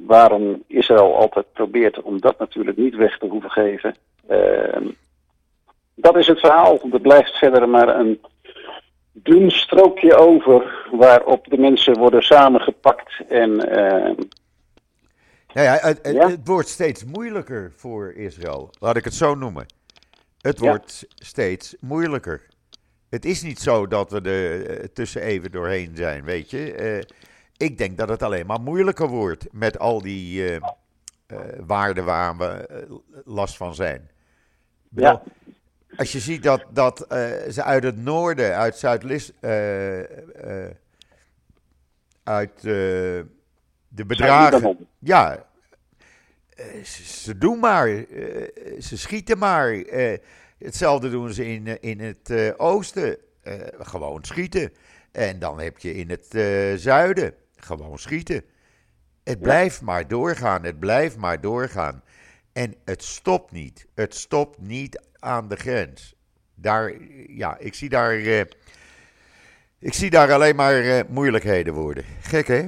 waarom 0.05 0.63
Israël 0.67 1.15
altijd 1.15 1.45
probeert 1.53 2.01
om 2.01 2.21
dat 2.21 2.39
natuurlijk 2.39 2.77
niet 2.77 2.95
weg 2.95 3.17
te 3.17 3.25
hoeven 3.25 3.51
geven. 3.51 3.95
Uh, 4.29 4.89
dat 5.95 6.17
is 6.17 6.27
het 6.27 6.39
verhaal. 6.39 6.79
Er 6.91 6.99
blijft 6.99 7.37
verder 7.37 7.69
maar 7.69 7.99
een 7.99 8.21
dun 9.11 9.51
strookje 9.51 10.15
over 10.15 10.87
waarop 10.91 11.47
de 11.47 11.57
mensen 11.57 11.97
worden 11.97 12.21
samengepakt 12.21 13.13
en 13.29 13.51
nou 15.55 15.67
ja, 15.67 15.77
het, 15.81 15.99
het, 16.03 16.47
wordt 16.47 16.69
steeds 16.69 17.03
moeilijker 17.03 17.71
voor 17.75 18.13
Israël. 18.13 18.73
Laat 18.79 18.95
ik 18.95 19.03
het 19.03 19.13
zo 19.13 19.35
noemen. 19.35 19.65
Het 20.41 20.59
wordt 20.59 21.05
steeds 21.15 21.75
moeilijker. 21.79 22.41
Het 23.09 23.25
is 23.25 23.41
niet 23.41 23.59
zo 23.59 23.87
dat 23.87 24.11
we 24.11 24.21
er 24.21 24.79
uh, 24.79 24.85
tussen 24.93 25.21
even 25.21 25.51
doorheen 25.51 25.95
zijn, 25.95 26.23
weet 26.23 26.49
je. 26.49 26.95
Uh, 26.97 27.03
ik 27.57 27.77
denk 27.77 27.97
dat 27.97 28.09
het 28.09 28.23
alleen 28.23 28.45
maar 28.45 28.61
moeilijker 28.61 29.07
wordt 29.07 29.47
met 29.51 29.79
al 29.79 30.01
die 30.01 30.51
uh, 30.51 30.59
waarden 31.65 32.05
waar 32.05 32.37
we 32.37 32.67
last 33.25 33.57
van 33.57 33.75
zijn. 33.75 34.09
Ja. 34.89 35.21
Als 35.95 36.11
je 36.11 36.19
ziet 36.19 36.43
dat, 36.43 36.65
dat 36.69 37.05
ze 37.49 37.63
uit 37.63 37.83
het 37.83 37.97
noorden, 37.97 38.55
uit 38.55 38.77
Zuid-Lis, 38.77 39.31
uit 42.23 42.63
de 43.95 44.05
bedragen. 44.05 44.87
Ja, 44.99 45.45
eh, 46.55 46.83
ze, 46.83 47.37
doen 47.37 47.59
maar. 47.59 47.87
Eh, 47.87 48.81
ze 48.81 48.97
schieten 48.97 49.37
maar. 49.37 49.71
Eh, 49.71 50.17
hetzelfde 50.57 51.09
doen 51.09 51.33
ze 51.33 51.45
in, 51.45 51.81
in 51.81 51.99
het 51.99 52.57
oosten. 52.57 53.17
gewoon 53.79 54.23
schieten. 54.23 54.73
En 55.11 55.39
dan 55.39 55.59
heb 55.59 55.77
je 55.77 55.93
in 55.93 56.09
het 56.09 56.27
zuiden 56.81 57.33
gewoon 57.55 57.99
schieten. 57.99 58.43
Het 59.23 59.39
blijft 59.39 59.81
maar 59.81 60.07
doorgaan. 60.07 60.63
Het 60.63 60.79
blijft 60.79 61.17
maar 61.17 61.41
doorgaan. 61.41 62.03
En 62.53 62.75
het 62.85 63.03
stopt 63.03 63.51
niet. 63.51 63.87
Het 63.95 64.15
stopt 64.15 64.61
niet 64.61 65.01
aan 65.19 65.47
de 65.47 65.55
grens. 65.55 66.15
Daar, 66.55 66.93
ja, 67.27 67.57
ik 67.57 67.73
zie 67.73 67.89
daar. 67.89 68.13
ik 69.79 69.93
zie 69.93 70.09
daar 70.09 70.33
alleen 70.33 70.55
maar 70.55 71.05
moeilijkheden 71.09 71.73
worden. 71.73 72.05
Gek, 72.21 72.47
hè? 72.47 72.65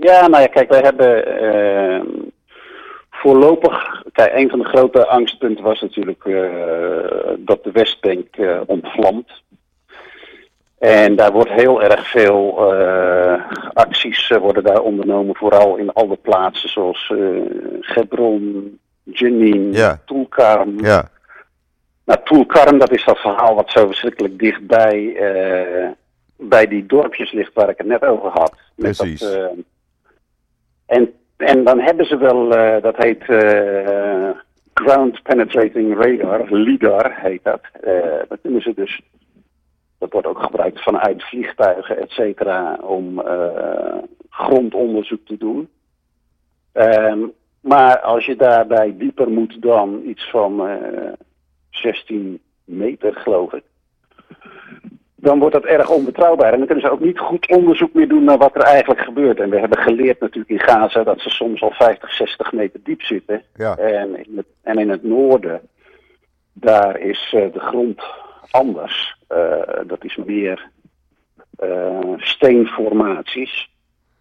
Ja, 0.00 0.26
nou 0.26 0.42
ja, 0.42 0.46
kijk, 0.46 0.68
wij 0.68 0.80
hebben 0.80 1.42
uh, 1.42 2.00
voorlopig. 3.10 4.02
Kijk, 4.12 4.34
een 4.34 4.50
van 4.50 4.58
de 4.58 4.64
grote 4.64 5.06
angstpunten 5.06 5.64
was 5.64 5.80
natuurlijk 5.80 6.24
uh, 6.24 6.50
dat 7.38 7.64
de 7.64 7.70
Westbank 7.72 8.36
uh, 8.36 8.60
ontvlamt. 8.66 9.42
En 10.78 11.16
daar 11.16 11.32
wordt 11.32 11.50
heel 11.50 11.82
erg 11.82 12.10
veel 12.10 12.72
acties 13.72 14.28
worden 14.28 14.64
daar 14.64 14.80
ondernomen, 14.80 15.36
vooral 15.36 15.76
in 15.76 15.92
alle 15.92 16.16
plaatsen 16.16 16.68
zoals 16.68 17.12
Hebron, 17.80 18.78
Jenin, 19.02 19.72
ja. 19.72 20.00
Tulkarm. 20.06 20.84
Ja. 20.84 21.08
Nou, 22.04 22.20
Tulkarm, 22.24 22.78
dat 22.78 22.90
is 22.90 23.04
dat 23.04 23.18
verhaal 23.18 23.54
wat 23.54 23.70
zo 23.70 23.86
verschrikkelijk 23.86 24.38
dichtbij 24.38 25.16
bij 26.36 26.68
die 26.68 26.86
dorpjes 26.86 27.32
ligt 27.32 27.54
waar 27.54 27.68
ik 27.68 27.78
het 27.78 27.86
net 27.86 28.04
over 28.04 28.30
had. 28.30 28.54
Precies. 28.74 29.20
Dat, 29.20 29.50
en, 30.88 31.12
en 31.36 31.64
dan 31.64 31.80
hebben 31.80 32.06
ze 32.06 32.16
wel, 32.16 32.56
uh, 32.56 32.82
dat 32.82 32.96
heet 32.96 33.28
uh, 33.28 34.30
Ground 34.74 35.22
Penetrating 35.22 36.04
Radar, 36.04 36.52
LIDAR 36.52 37.20
heet 37.20 37.44
dat. 37.44 37.60
Uh, 37.84 38.22
dat 38.28 38.38
kunnen 38.42 38.62
ze 38.62 38.74
dus, 38.74 39.00
dat 39.98 40.12
wordt 40.12 40.26
ook 40.26 40.42
gebruikt 40.42 40.82
vanuit 40.82 41.22
vliegtuigen, 41.22 41.98
et 41.98 42.10
cetera, 42.10 42.78
om 42.82 43.22
grondonderzoek 44.30 45.26
te 45.26 45.36
doen. 45.36 45.68
Um, 46.72 47.32
maar 47.60 48.00
als 48.00 48.26
je 48.26 48.36
daarbij 48.36 48.96
dieper 48.96 49.30
moet 49.30 49.62
dan 49.62 50.02
iets 50.04 50.30
van 50.30 50.78
16 51.70 52.40
meter, 52.64 53.14
geloof 53.14 53.52
ik 53.52 53.62
dan 55.20 55.38
wordt 55.38 55.54
dat 55.54 55.64
erg 55.64 55.90
onbetrouwbaar. 55.90 56.52
En 56.52 56.58
dan 56.58 56.66
kunnen 56.66 56.84
ze 56.84 56.90
ook 56.90 57.00
niet 57.00 57.18
goed 57.18 57.48
onderzoek 57.48 57.92
meer 57.94 58.08
doen 58.08 58.24
naar 58.24 58.38
wat 58.38 58.54
er 58.54 58.62
eigenlijk 58.62 59.00
gebeurt. 59.00 59.40
En 59.40 59.50
we 59.50 59.58
hebben 59.58 59.78
geleerd 59.78 60.20
natuurlijk 60.20 60.50
in 60.50 60.68
Gaza 60.68 61.02
dat 61.02 61.20
ze 61.20 61.30
soms 61.30 61.62
al 61.62 61.70
50, 61.70 62.12
60 62.12 62.52
meter 62.52 62.80
diep 62.82 63.02
zitten. 63.02 63.42
Ja. 63.54 63.76
En, 63.76 64.16
in 64.26 64.36
het, 64.36 64.46
en 64.62 64.78
in 64.78 64.90
het 64.90 65.02
noorden, 65.02 65.60
daar 66.52 66.98
is 67.00 67.32
uh, 67.36 67.52
de 67.52 67.60
grond 67.60 68.02
anders. 68.50 69.16
Uh, 69.32 69.52
dat 69.86 70.04
is 70.04 70.16
meer 70.16 70.70
eh, 71.58 71.98
steenformaties. 72.16 73.70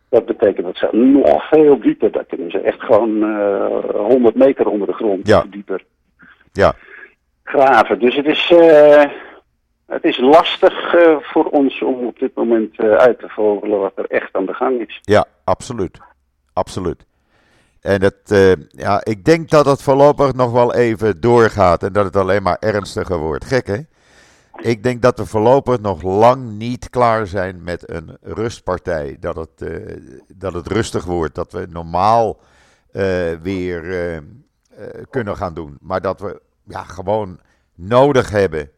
Dat 0.09 0.25
betekent 0.25 0.65
dat 0.65 0.77
ze 0.77 0.97
nog 0.97 1.47
veel 1.49 1.79
dieper, 1.79 2.11
dat 2.11 2.25
kunnen 2.27 2.51
ze 2.51 2.59
echt 2.59 2.81
gewoon 2.81 3.23
eh 3.23 3.89
100 3.95 4.35
meter 4.35 4.67
onder 4.67 4.87
de 4.87 4.93
grond 4.93 5.27
Ja. 5.27 5.43
dieper 5.49 5.83
Ja. 6.53 6.73
graven. 7.43 7.99
Dus 7.99 8.15
het 8.15 8.25
is, 8.25 8.51
eh, 8.51 9.03
het 9.87 10.03
is 10.03 10.17
lastig 10.17 10.93
eh, 10.93 11.17
voor 11.21 11.45
ons 11.45 11.81
om 11.81 12.05
op 12.05 12.19
dit 12.19 12.35
moment 12.35 12.79
eh, 12.79 12.91
uit 12.91 13.19
te 13.19 13.29
vogelen 13.29 13.79
wat 13.79 13.91
er 13.95 14.05
echt 14.05 14.35
aan 14.35 14.45
de 14.45 14.53
gang 14.53 14.87
is. 14.87 14.99
Ja, 15.01 15.25
absoluut. 15.43 15.99
Absoluut. 16.53 17.05
En 17.81 18.01
het, 18.01 18.31
eh, 18.31 18.51
ja, 18.69 19.01
ik 19.03 19.25
denk 19.25 19.49
dat 19.49 19.65
het 19.65 19.81
voorlopig 19.81 20.33
nog 20.33 20.51
wel 20.51 20.73
even 20.73 21.21
doorgaat 21.21 21.83
en 21.83 21.93
dat 21.93 22.05
het 22.05 22.15
alleen 22.15 22.43
maar 22.43 22.57
ernstiger 22.59 23.17
wordt. 23.17 23.45
Gek 23.45 23.67
hè? 23.67 23.79
Ik 24.57 24.83
denk 24.83 25.01
dat 25.01 25.17
we 25.17 25.25
voorlopig 25.25 25.81
nog 25.81 26.01
lang 26.01 26.57
niet 26.57 26.89
klaar 26.89 27.27
zijn 27.27 27.63
met 27.63 27.89
een 27.91 28.17
rustpartij. 28.21 29.17
Dat 29.19 29.35
het, 29.35 29.71
dat 30.35 30.53
het 30.53 30.67
rustig 30.67 31.05
wordt, 31.05 31.35
dat 31.35 31.51
we 31.51 31.67
normaal 31.69 32.39
weer 33.41 34.21
kunnen 35.09 35.37
gaan 35.37 35.53
doen. 35.53 35.77
Maar 35.81 36.01
dat 36.01 36.19
we 36.19 36.41
ja, 36.63 36.83
gewoon 36.83 37.39
nodig 37.75 38.29
hebben 38.29 38.71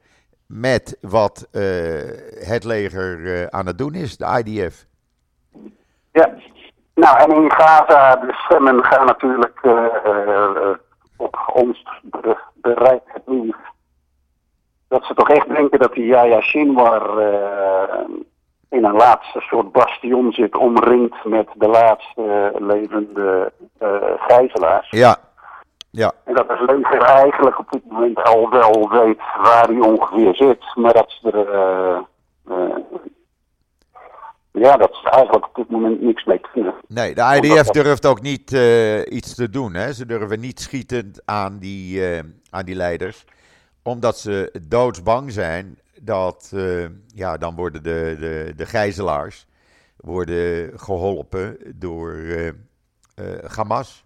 met 0.53 0.97
wat 1.01 1.47
eh, 1.51 1.61
het 2.47 2.63
leger 2.63 3.35
eh, 3.35 3.45
aan 3.45 3.65
het 3.65 3.77
doen 3.77 3.93
is, 3.93 4.17
de 4.17 4.43
IDF. 4.45 4.85
Ja, 6.11 6.33
nou 6.95 7.17
en 7.19 7.43
in 7.43 7.51
Gaza, 7.51 8.15
de 8.15 8.33
stemmen 8.33 8.83
gaan 8.83 9.05
natuurlijk 9.05 9.59
eh, 9.61 10.69
op 11.17 11.37
ons 11.53 11.83
be- 12.03 12.37
bereik 12.53 13.01
het 13.05 13.27
nieuws. 13.27 13.55
Dat 14.87 15.05
ze 15.05 15.13
toch 15.13 15.29
echt 15.29 15.47
denken 15.49 15.79
dat 15.79 15.93
die 15.93 16.05
Yahya 16.05 16.41
Sinwar 16.41 17.19
in 18.69 18.83
een 18.85 18.95
laatste 18.95 19.39
soort 19.39 19.71
bastion 19.71 20.31
zit, 20.31 20.55
omringd 20.55 21.23
met 21.25 21.47
de 21.55 21.67
laatste 21.67 22.53
levende 22.59 23.53
gijzelaars. 24.17 24.89
Ja, 24.89 25.17
ja, 25.91 26.13
En 26.25 26.33
dat 26.33 26.45
het 26.47 26.59
leger 26.69 27.01
eigenlijk 27.01 27.59
op 27.59 27.71
dit 27.71 27.85
moment 27.91 28.23
al 28.23 28.49
wel 28.49 28.89
weet 28.89 29.17
waar 29.41 29.67
hij 29.67 29.79
ongeveer 29.79 30.35
zit, 30.35 30.75
maar 30.75 30.93
dat 30.93 31.11
ze 31.21 31.31
er. 31.31 31.49
eh, 31.49 31.97
eh, 32.47 32.75
ja, 34.51 34.77
dat 34.77 34.95
ze 35.03 35.09
eigenlijk 35.09 35.45
op 35.47 35.55
dit 35.55 35.69
moment 35.69 36.01
niks 36.01 36.23
mee 36.25 36.39
kunnen. 36.53 36.73
Nee, 36.87 37.15
de 37.15 37.39
IDF 37.41 37.67
durft 37.69 38.05
ook 38.05 38.21
niet 38.21 38.53
eh, 38.53 38.99
iets 38.99 39.35
te 39.35 39.49
doen. 39.49 39.73
Hè? 39.73 39.93
Ze 39.93 40.05
durven 40.05 40.39
niet 40.39 40.59
schietend 40.59 41.21
aan 41.25 41.57
die, 41.59 42.03
aan 42.49 42.65
die 42.65 42.75
leiders. 42.75 43.25
Omdat 43.83 44.17
ze 44.17 44.59
doodsbang 44.67 45.31
zijn 45.31 45.79
dat 46.01 46.53
ja, 47.15 47.37
dan 47.37 47.55
worden 47.55 47.83
de, 47.83 48.15
de, 48.19 48.53
de 48.55 48.65
gijzelaars 48.65 49.47
worden 49.97 50.79
geholpen 50.79 51.57
door 51.75 52.15
Hamas. 53.55 54.05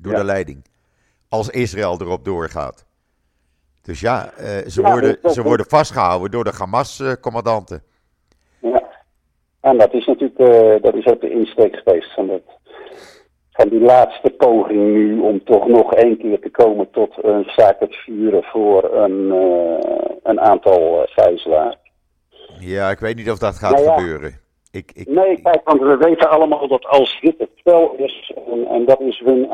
Door 0.00 0.12
Ja. 0.12 0.18
de 0.18 0.24
leiding. 0.24 0.64
Als 1.28 1.50
Israël 1.50 2.00
erop 2.00 2.24
doorgaat. 2.24 2.86
Dus 3.82 4.00
ja, 4.00 4.30
eh, 4.36 4.66
ze, 4.66 4.80
Ja, 4.82 4.90
worden, 4.90 5.18
ze 5.30 5.42
worden 5.42 5.66
vastgehouden 5.66 6.30
door 6.30 6.44
de 6.44 6.52
Hamas-commandanten. 6.58 7.82
Ja. 8.60 8.82
En 9.60 9.78
dat 9.78 9.92
is 9.92 10.06
natuurlijk 10.06 10.38
eh, 10.38 10.82
dat 10.82 10.94
is 10.94 11.06
ook 11.06 11.20
de 11.20 11.30
insteek 11.30 11.76
geweest 11.76 12.14
van, 12.14 12.26
dat, 12.26 12.42
van 13.52 13.68
die 13.68 13.80
laatste 13.80 14.30
poging 14.30 14.92
nu 14.92 15.18
om 15.20 15.44
toch 15.44 15.66
nog 15.66 15.94
één 15.94 16.18
keer 16.18 16.40
te 16.40 16.50
komen 16.50 16.90
tot 16.90 17.24
een 17.24 17.44
staakt 17.44 17.80
het 17.80 17.96
vuren 17.96 18.42
voor 18.42 18.94
een, 18.94 19.32
eh, 19.32 20.16
een 20.22 20.40
aantal 20.40 21.06
gijzelaars. 21.06 21.76
Ja, 22.58 22.90
ik 22.90 22.98
weet 22.98 23.16
niet 23.16 23.30
of 23.30 23.38
dat 23.38 23.58
gaat 23.58 23.72
Nou 23.72 23.84
ja. 23.84 23.98
gebeuren. 23.98 24.40
Ik, 24.70 24.92
ik, 24.94 25.08
Nee, 25.08 25.42
kijk, 25.42 25.60
want 25.64 25.80
we 25.80 25.96
weten 25.96 26.30
allemaal 26.30 26.68
dat 26.68 26.86
als 26.86 27.18
dit 27.20 27.38
het 27.38 27.50
spel 27.54 27.94
is 27.96 28.32
en, 28.52 28.66
en 28.66 28.84
dat 28.84 29.00
is 29.00 29.22
hun 29.24 29.50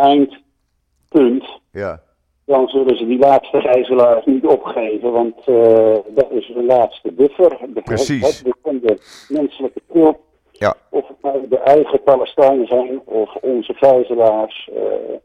eindpunt, 1.14 1.60
ja. 1.70 2.02
dan 2.44 2.68
zullen 2.68 2.96
ze 2.96 3.06
die 3.06 3.18
laatste 3.18 3.60
gijzelaars 3.60 4.24
niet 4.24 4.46
opgeven, 4.46 5.12
want 5.12 5.36
eh, 5.44 5.96
dat 6.14 6.30
is 6.30 6.46
hun 6.54 6.64
laatste 6.64 7.12
buffer. 7.12 7.58
De, 7.74 7.82
Precies. 7.82 8.42
Het 8.42 8.42
bekende 8.62 8.98
menselijke 9.28 9.80
hulp, 9.92 10.20
Ja. 10.50 10.74
of 10.90 11.08
het 11.08 11.16
nou 11.22 11.48
de 11.48 11.58
eigen 11.58 12.02
Palestijnen 12.02 12.66
zijn 12.66 13.00
of 13.04 13.34
onze 13.34 13.74
gijzelaars. 13.74 14.70
eh, 14.74 15.16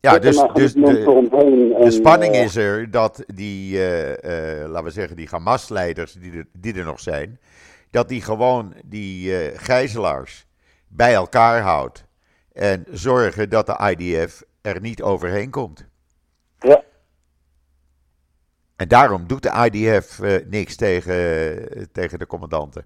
Ja, 0.00 0.18
dus, 0.18 0.44
dus 0.52 0.72
de, 0.72 1.28
en, 1.30 1.82
de 1.84 1.90
spanning 1.90 2.34
eh, 2.34 2.42
is 2.42 2.56
er 2.56 2.90
dat 2.90 3.24
die, 3.26 3.78
laten 4.66 4.84
we 4.84 4.90
zeggen, 4.90 5.16
die 5.16 5.28
Hamas-leiders 5.30 6.12
die 6.12 6.32
er, 6.32 6.46
die 6.52 6.74
er 6.74 6.84
nog 6.84 7.00
zijn, 7.00 7.40
dat 7.90 8.08
die 8.08 8.22
gewoon 8.22 8.74
die 8.84 9.30
gijzelaars 9.54 10.46
bij 10.88 11.14
elkaar 11.14 11.60
houdt 11.60 12.04
en 12.52 12.84
zorgen 12.90 13.50
dat 13.50 13.66
de 13.66 13.94
IDF 13.96 14.42
er 14.60 14.80
niet 14.80 15.02
overheen 15.02 15.50
komt. 15.50 15.86
Ja, 16.58 16.82
En 18.76 18.88
daarom 18.88 19.26
doet 19.26 19.42
de 19.42 19.70
IDF 19.70 20.20
eh, 20.20 20.46
niks 20.46 20.76
tegen, 20.76 21.14
eh, 21.14 21.82
tegen 21.92 22.18
de 22.18 22.26
commandanten. 22.26 22.84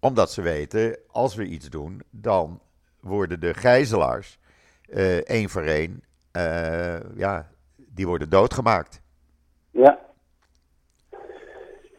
Omdat 0.00 0.30
ze 0.30 0.42
weten, 0.42 0.98
als 1.10 1.34
we 1.34 1.44
iets 1.44 1.70
doen, 1.70 2.02
dan 2.10 2.60
worden 3.00 3.40
de 3.40 3.54
gijzelaars 3.54 4.38
eh, 4.88 5.16
één 5.16 5.48
voor 5.48 5.62
één, 5.62 6.02
ja, 7.16 7.50
die 7.76 8.06
worden 8.06 8.30
doodgemaakt. 8.30 9.02
ja. 9.70 10.00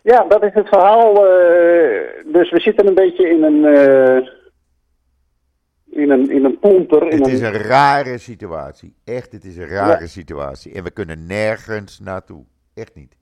Ja, 0.01 0.23
dat 0.23 0.43
is 0.43 0.53
het 0.53 0.67
verhaal. 0.67 1.13
dus 2.25 2.51
we 2.51 2.59
zitten 2.59 2.87
een 2.87 2.93
beetje 2.93 3.29
in 3.29 3.43
een, 3.43 3.63
in 5.95 6.09
een, 6.11 6.29
in 6.31 6.45
een 6.45 6.59
pomper. 6.59 7.07
In 7.09 7.17
Het 7.17 7.27
is 7.27 7.39
een, 7.41 7.45
een 7.53 7.61
rare 7.61 8.17
situatie. 8.17 8.95
Echt, 9.05 9.31
het 9.31 9.43
is 9.45 9.57
een 9.57 9.67
rare 9.67 10.01
Ja. 10.01 10.07
situatie. 10.07 10.73
En 10.73 10.83
we 10.83 10.91
kunnen 10.91 11.27
nergens 11.27 11.99
naartoe. 11.99 12.43
Echt 12.75 12.95
niet. 12.95 13.15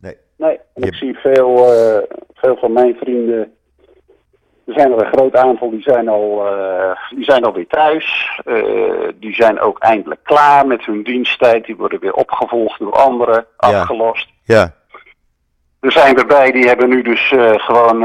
Nee. 0.00 0.16
Nee, 0.36 0.56
en 0.56 0.82
Je- 0.82 0.86
ik 0.86 0.94
zie 0.94 1.14
veel, 1.18 1.72
eh, 1.72 2.02
veel 2.34 2.56
van 2.56 2.72
mijn 2.72 2.94
vrienden. 2.94 3.52
Er 4.66 4.72
zijn 4.74 4.92
er 4.92 5.04
een 5.04 5.12
groot 5.12 5.36
aantal 5.36 5.70
die 5.70 5.82
zijn 5.82 6.08
al, 6.08 6.46
eh, 6.46 6.96
die 7.10 7.24
zijn 7.24 7.44
al 7.44 7.52
weer 7.52 7.66
thuis. 7.66 8.40
Eh, 8.44 9.08
die 9.20 9.34
zijn 9.34 9.60
ook 9.60 9.78
eindelijk 9.78 10.20
klaar 10.24 10.66
met 10.66 10.84
hun 10.84 11.02
diensttijd. 11.02 11.64
Die 11.64 11.76
worden 11.76 12.00
weer 12.00 12.12
opgevolgd 12.14 12.78
door 12.78 12.92
anderen, 12.92 13.46
afgelost. 13.56 14.28
Ja, 14.42 14.74
Er 15.80 15.92
zijn 15.92 16.16
erbij 16.18 16.52
die 16.52 16.66
hebben 16.66 16.88
nu 16.88 17.02
dus 17.02 17.28
gewoon 17.56 18.02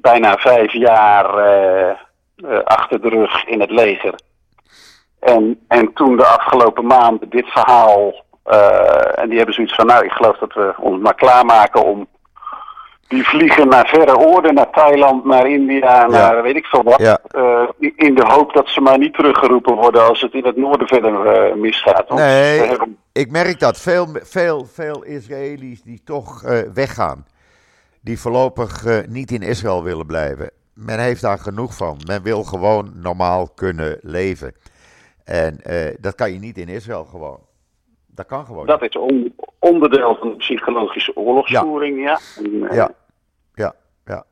bijna 0.00 0.36
vijf 0.36 0.72
jaar 0.72 1.38
eh, 1.38 1.90
eh, 1.90 1.96
achter 2.64 3.00
de 3.02 3.08
rug 3.08 3.44
in 3.46 3.60
het 3.60 3.70
leger. 3.70 4.14
En, 5.20 5.60
en 5.68 5.92
toen 5.92 6.16
de 6.16 6.26
afgelopen 6.26 6.86
maanden 6.86 7.28
dit 7.30 7.46
verhaal. 7.46 8.24
eh, 8.44 9.18
en 9.18 9.28
die 9.28 9.36
hebben 9.36 9.54
zoiets 9.54 9.74
van: 9.74 9.86
Nou, 9.86 10.04
ik 10.04 10.10
geloof 10.10 10.38
dat 10.38 10.52
we 10.54 10.74
ons 10.78 11.02
maar 11.02 11.14
klaarmaken 11.14 11.84
om. 11.84 12.06
Die 13.08 13.28
vliegen 13.28 13.68
naar 13.68 13.86
verre 13.88 14.16
oorden, 14.18 14.54
naar 14.54 14.70
Thailand, 14.70 15.24
naar 15.24 15.46
India, 15.50 16.06
naar 16.06 16.42
weet 16.42 16.56
ik 16.56 16.66
veel 16.66 16.82
wat. 16.82 16.98
Ja. 17.00 17.18
In 17.96 18.14
de 18.14 18.24
hoop 18.26 18.52
dat 18.52 18.68
ze 18.68 18.80
maar 18.80 18.98
niet 18.98 19.14
teruggeroepen 19.14 19.74
worden 19.74 20.08
als 20.08 20.20
het 20.20 20.32
in 20.34 20.44
het 20.46 20.56
noorden 20.56 20.86
verder 20.88 21.12
misgaat. 21.58 22.08
Want 22.08 22.20
Nee. 22.20 22.58
hebben- 22.60 22.98
ik 23.12 23.30
merk 23.30 23.60
dat. 23.60 23.78
Veel, 23.78 24.06
veel, 24.22 24.64
veel 24.72 25.02
Israëli's 25.04 25.82
die 25.82 26.02
toch 26.04 26.42
weggaan. 26.74 27.26
Die 28.06 28.20
voorlopig 28.20 28.84
eh, 28.84 28.98
niet 29.08 29.30
in 29.30 29.42
Israël 29.42 29.82
willen 29.82 30.06
blijven. 30.06 30.50
Men 30.74 30.98
heeft 31.00 31.20
daar 31.22 31.38
genoeg 31.38 31.74
van. 31.76 32.00
Men 32.06 32.22
wil 32.22 32.44
gewoon 32.44 32.92
normaal 32.94 33.48
kunnen 33.48 33.98
leven. 34.02 34.54
En 35.24 35.60
eh, 35.60 35.94
dat 36.00 36.14
kan 36.14 36.32
je 36.32 36.38
niet 36.38 36.58
in 36.58 36.68
Israël 36.68 37.04
gewoon. 37.04 37.40
Dat 38.06 38.26
kan 38.26 38.44
gewoon 38.46 38.66
Dat 38.66 38.82
is 38.82 38.96
on- 38.96 39.34
onderdeel 39.58 40.16
van 40.16 40.28
de 40.30 40.36
psychologische 40.36 41.16
oorlogsvoering, 41.16 42.02
ja. 42.02 42.18
Eh, 42.68 42.74
Ja, 42.76 42.90
ja, 43.54 43.74
ja. 44.04 44.24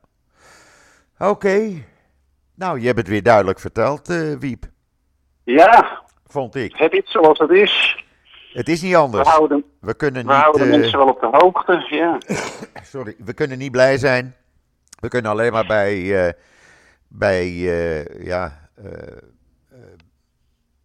Oké. 1.29 1.71
Nou, 2.55 2.79
je 2.79 2.85
hebt 2.85 2.97
het 2.97 3.07
weer 3.07 3.23
duidelijk 3.23 3.59
verteld, 3.59 4.07
Wiep. 4.39 4.65
ja, 5.43 6.01
Vond 6.27 6.55
ik. 6.55 6.75
het 6.75 6.93
is 6.93 7.11
zoals 7.11 7.39
het 7.39 7.49
is. 7.51 8.04
Het 8.55 8.69
is 8.69 8.81
niet 8.81 8.91
We 8.91 8.97
anders. 8.97 9.27
houden, 9.29 9.63
We 9.79 9.93
kunnen 9.93 10.25
we 10.25 10.33
houden 10.33 10.61
eh, 10.71 10.79
mensen 10.79 10.97
wel 10.97 11.07
op 11.07 11.19
de 11.19 11.27
hoogte, 11.31 11.85
ja. 11.89 12.17
sorry, 12.93 13.15
we 13.17 13.33
kunnen 13.33 13.57
niet 13.57 13.71
blij 13.71 13.97
zijn. 13.97 14.35
We 14.99 15.07
kunnen 15.07 15.31
alleen 15.31 15.51
maar 15.51 15.65
bij, 15.65 16.25
eh, 16.27 16.33
bij, 17.07 17.45
eh, 17.45 18.25
ja, 18.25 18.69
eh, 18.75 18.91
eh, 19.71 19.77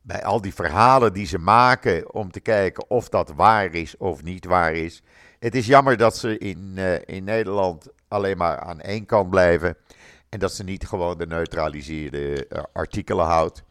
bij 0.02 0.24
al 0.24 0.40
die 0.40 0.54
verhalen 0.54 1.12
die 1.12 1.26
ze 1.26 1.38
maken 1.38 2.14
om 2.14 2.30
te 2.30 2.40
kijken 2.40 2.90
of 2.90 3.08
dat 3.08 3.32
waar 3.36 3.74
is 3.74 3.96
of 3.96 4.22
niet 4.22 4.44
waar 4.44 4.72
is. 4.72 5.02
Het 5.38 5.54
is 5.54 5.66
jammer 5.66 5.96
dat 5.96 6.16
ze 6.16 6.38
in, 6.38 6.72
eh, 6.76 6.94
in 7.16 7.24
Nederland 7.24 7.88
alleen 8.08 8.36
maar 8.36 8.58
aan 8.58 8.80
één 8.80 9.06
kant 9.06 9.30
blijven. 9.30 9.76
En 10.30 10.38
dat 10.38 10.52
ze 10.52 10.64
niet 10.64 10.86
gewoon 10.86 11.18
de 11.18 11.26
neutraliseerde 11.26 12.46
eh, 12.48 12.62
artikelen 12.72 13.24
houdt. 13.26 13.64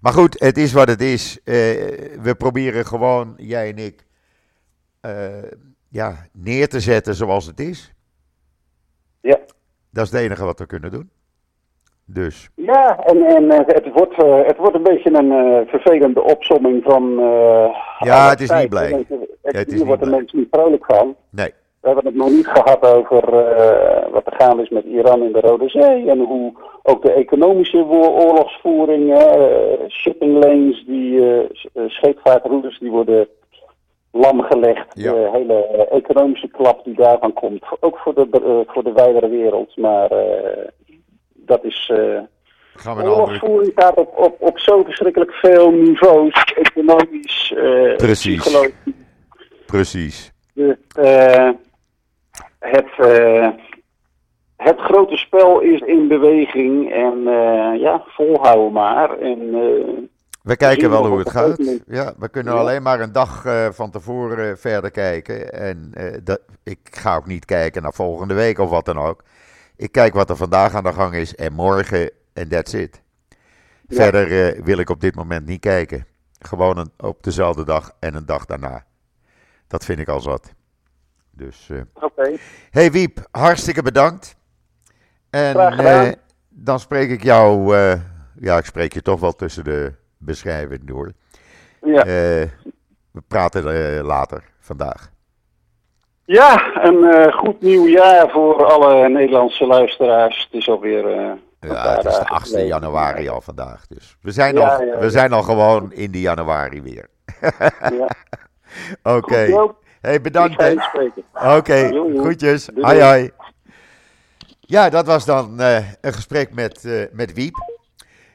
Maar 0.00 0.12
goed, 0.12 0.40
het 0.40 0.56
is 0.58 0.72
wat 0.72 0.88
het 0.88 1.00
is. 1.00 1.38
Eh, 1.44 1.54
we 2.22 2.34
proberen 2.38 2.86
gewoon, 2.86 3.34
jij 3.36 3.68
en 3.70 3.76
ik, 3.78 4.06
eh, 5.00 5.42
ja, 5.88 6.26
neer 6.32 6.68
te 6.68 6.80
zetten 6.80 7.14
zoals 7.14 7.46
het 7.46 7.60
is. 7.60 7.92
Ja. 9.20 9.38
Dat 9.90 10.04
is 10.06 10.10
het 10.12 10.20
enige 10.20 10.44
wat 10.44 10.58
we 10.58 10.66
kunnen 10.66 10.90
doen. 10.90 11.10
Dus. 12.04 12.50
Ja, 12.54 12.98
en, 12.98 13.22
en 13.26 13.50
het, 13.50 13.90
wordt, 13.94 14.16
het 14.46 14.56
wordt 14.56 14.74
een 14.76 14.82
beetje 14.82 15.12
een 15.12 15.66
vervelende 15.68 16.22
opsomming 16.22 16.82
van. 16.82 17.02
eh, 17.18 17.74
Ja, 17.98 18.28
het 18.28 18.40
is 18.40 18.48
tijd. 18.48 18.60
niet 18.60 18.70
blij. 18.70 19.06
Het 19.42 19.54
is 19.54 19.64
Hier 19.64 19.74
niet 19.74 19.84
wordt 19.86 20.02
de 20.02 20.08
blij. 20.08 20.18
mensen 20.18 20.38
niet 20.38 20.48
vrolijk 20.50 20.84
van. 20.84 21.16
Nee. 21.30 21.52
We 21.82 21.88
hebben 21.88 22.06
het 22.06 22.14
nog 22.14 22.30
niet 22.30 22.46
gehad 22.46 22.86
over 22.86 23.34
eh, 23.34 24.12
wat 24.12 24.26
er 24.26 24.34
gaande 24.36 24.62
is 24.62 24.68
met 24.68 24.84
Iran 24.84 25.22
in 25.22 25.32
de 25.32 25.40
Rode 25.40 25.68
Zee. 25.68 26.10
En 26.10 26.18
hoe 26.18 26.52
ook 26.82 27.02
de 27.02 27.12
economische 27.12 27.84
oorlogsvoering, 27.86 29.14
eh, 29.14 29.88
shipping 29.88 30.44
lanes, 30.44 30.84
die 30.86 31.40
eh, 31.72 31.82
scheepvaartroutes, 31.86 32.78
die 32.78 32.90
worden 32.90 33.28
lamgelegd. 34.12 34.86
Ja. 34.94 35.12
De 35.12 35.30
hele 35.32 35.86
economische 35.90 36.48
klap 36.48 36.84
die 36.84 36.94
daarvan 36.94 37.32
komt. 37.32 37.64
Ook 37.80 37.98
voor 37.98 38.14
de, 38.14 38.64
voor 38.66 38.84
de 38.84 38.92
wijdere 38.92 39.28
wereld. 39.28 39.76
Maar 39.76 40.08
dat 41.32 41.64
is. 41.64 41.92
Gaan 42.74 42.96
we. 42.96 43.02
Oorlogsvoering 43.02 43.72
gaat 43.74 43.96
op, 43.96 44.18
op, 44.18 44.36
op 44.38 44.58
zo 44.58 44.82
verschrikkelijk 44.82 45.32
veel 45.32 45.70
niveaus. 45.70 46.54
Economisch, 46.54 47.54
Precies. 47.96 48.56
Precies. 49.66 50.32
Dus, 50.54 50.76
het, 52.62 52.98
eh, 52.98 53.48
het 54.56 54.78
grote 54.80 55.16
spel 55.16 55.60
is 55.60 55.80
in 55.80 56.08
beweging 56.08 56.92
en 56.92 57.18
eh, 57.26 57.80
ja, 57.80 58.02
volhouden 58.06 58.72
maar. 58.72 59.18
En, 59.18 59.38
eh, 59.54 60.02
We 60.42 60.56
kijken 60.56 60.90
wel 60.90 61.02
we 61.02 61.08
hoe 61.08 61.18
het 61.18 61.30
gaat. 61.30 61.80
Ja, 61.86 62.14
we 62.18 62.28
kunnen 62.28 62.54
Ja. 62.54 62.58
alleen 62.60 62.82
maar 62.82 63.00
een 63.00 63.12
dag 63.12 63.44
van 63.74 63.90
tevoren 63.90 64.58
verder 64.58 64.90
kijken. 64.90 65.52
En 65.52 65.92
dat, 66.24 66.40
ik 66.62 66.78
ga 66.82 67.16
ook 67.16 67.26
niet 67.26 67.44
kijken 67.44 67.82
naar 67.82 67.92
volgende 67.92 68.34
week 68.34 68.58
of 68.58 68.70
wat 68.70 68.84
dan 68.84 68.98
ook. 68.98 69.22
Ik 69.76 69.92
kijk 69.92 70.14
wat 70.14 70.30
er 70.30 70.36
vandaag 70.36 70.74
aan 70.74 70.84
de 70.84 70.92
gang 70.92 71.14
is 71.14 71.34
en 71.34 71.52
morgen 71.52 72.10
en 72.32 72.48
that's 72.48 72.72
it. 72.72 73.02
Ja. 73.88 74.02
Verder 74.02 74.56
wil 74.64 74.78
ik 74.78 74.90
op 74.90 75.00
dit 75.00 75.14
moment 75.14 75.46
niet 75.46 75.60
kijken. 75.60 76.06
Gewoon 76.38 76.78
een, 76.78 76.90
op 76.98 77.22
dezelfde 77.22 77.64
dag 77.64 77.90
en 78.00 78.14
een 78.14 78.26
dag 78.26 78.44
daarna. 78.46 78.84
Dat 79.68 79.84
vind 79.84 79.98
ik 79.98 80.08
al 80.08 80.20
zat. 80.20 80.54
Dus, 81.32 81.68
eh 81.70 81.80
Oké, 81.94 82.36
hey 82.70 82.90
Wiep, 82.90 83.18
hartstikke 83.30 83.82
bedankt. 83.82 84.36
En 85.30 85.56
eh, 85.56 86.12
dan 86.48 86.80
spreek 86.80 87.10
ik 87.10 87.22
jou, 87.22 87.76
eh, 87.76 88.00
ja, 88.40 88.56
ik 88.58 88.64
spreek 88.64 88.92
je 88.92 89.02
toch 89.02 89.20
wel 89.20 89.32
tussen 89.32 89.64
de 89.64 89.92
beschrijving 90.18 90.84
door. 90.86 91.12
ja. 91.84 92.04
We 92.04 93.20
praten 93.28 93.64
later 94.04 94.44
vandaag. 94.60 95.10
ja, 96.24 96.76
een 96.84 97.32
goed 97.32 97.60
nieuw 97.60 97.86
jaar 97.86 98.30
voor 98.30 98.64
alle 98.64 99.08
Nederlandse 99.08 99.66
luisteraars. 99.66 100.42
Het 100.50 100.60
is 100.60 100.68
alweer 100.68 101.08
Ja, 101.10 101.30
het 101.96 102.04
is 102.04 102.12
de 102.12 102.18
dagen 102.18 102.26
8 102.26 102.46
geleden. 102.46 102.66
januari 102.66 103.28
al 103.28 103.40
vandaag. 103.40 103.86
Dus 103.86 104.16
we 104.20 104.30
zijn, 104.30 104.54
Ja, 104.54 104.76
al, 104.76 104.84
ja, 104.84 104.98
we 104.98 105.10
zijn 105.10 105.32
al 105.32 105.42
gewoon 105.42 105.92
in 105.92 106.10
de 106.10 106.20
januari 106.20 106.82
weer. 106.82 107.08
Ja. 107.90 108.08
Oké. 109.16 109.72
Hey, 110.02 110.20
bedankt. 110.20 110.62
Oké, 111.32 111.74
jo. 111.74 112.18
groetjes. 112.18 112.64
Doei, 112.64 113.02
Hoi. 113.02 113.30
Ja, 114.60 114.88
dat 114.88 115.06
was 115.06 115.24
dan 115.24 115.60
eh, 115.60 115.92
een 116.00 116.12
gesprek 116.12 116.54
met, 116.54 116.84
eh, 116.84 117.04
met 117.12 117.32
Wiep. 117.32 117.54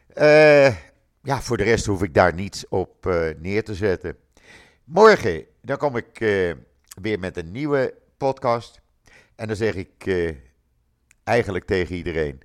Eh, 0.07 0.75
ja, 1.21 1.41
voor 1.41 1.57
de 1.57 1.63
rest 1.63 1.85
hoef 1.85 2.03
ik 2.03 2.13
daar 2.13 2.33
niets 2.33 2.67
op 2.67 3.05
neer 3.37 3.63
te 3.63 3.75
zetten. 3.75 4.17
Morgen, 4.83 5.45
dan 5.61 5.77
kom 5.77 5.95
ik 5.95 6.19
weer 7.01 7.19
met 7.19 7.37
een 7.37 7.51
nieuwe 7.51 7.93
podcast. 8.17 8.81
En 9.35 9.47
dan 9.47 9.55
zeg 9.55 9.75
ik 9.75 10.15
eigenlijk 11.23 11.65
tegen 11.65 11.95
iedereen, 11.95 12.41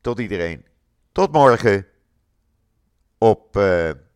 tot 0.00 0.18
iedereen, 0.18 0.64
tot 1.12 1.32
morgen 1.32 1.86
op 3.18 3.52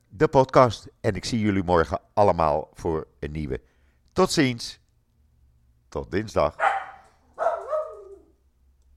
de 0.09 0.28
podcast. 0.30 0.86
En 1.01 1.14
ik 1.14 1.24
zie 1.24 1.40
jullie 1.40 1.64
morgen 1.64 2.01
allemaal 2.14 2.70
voor 2.74 3.07
een 3.18 3.32
nieuwe. 3.32 3.61
Tot 4.13 4.33
ziens. 4.33 4.81
Tot 5.89 6.11
dinsdag. 6.11 6.80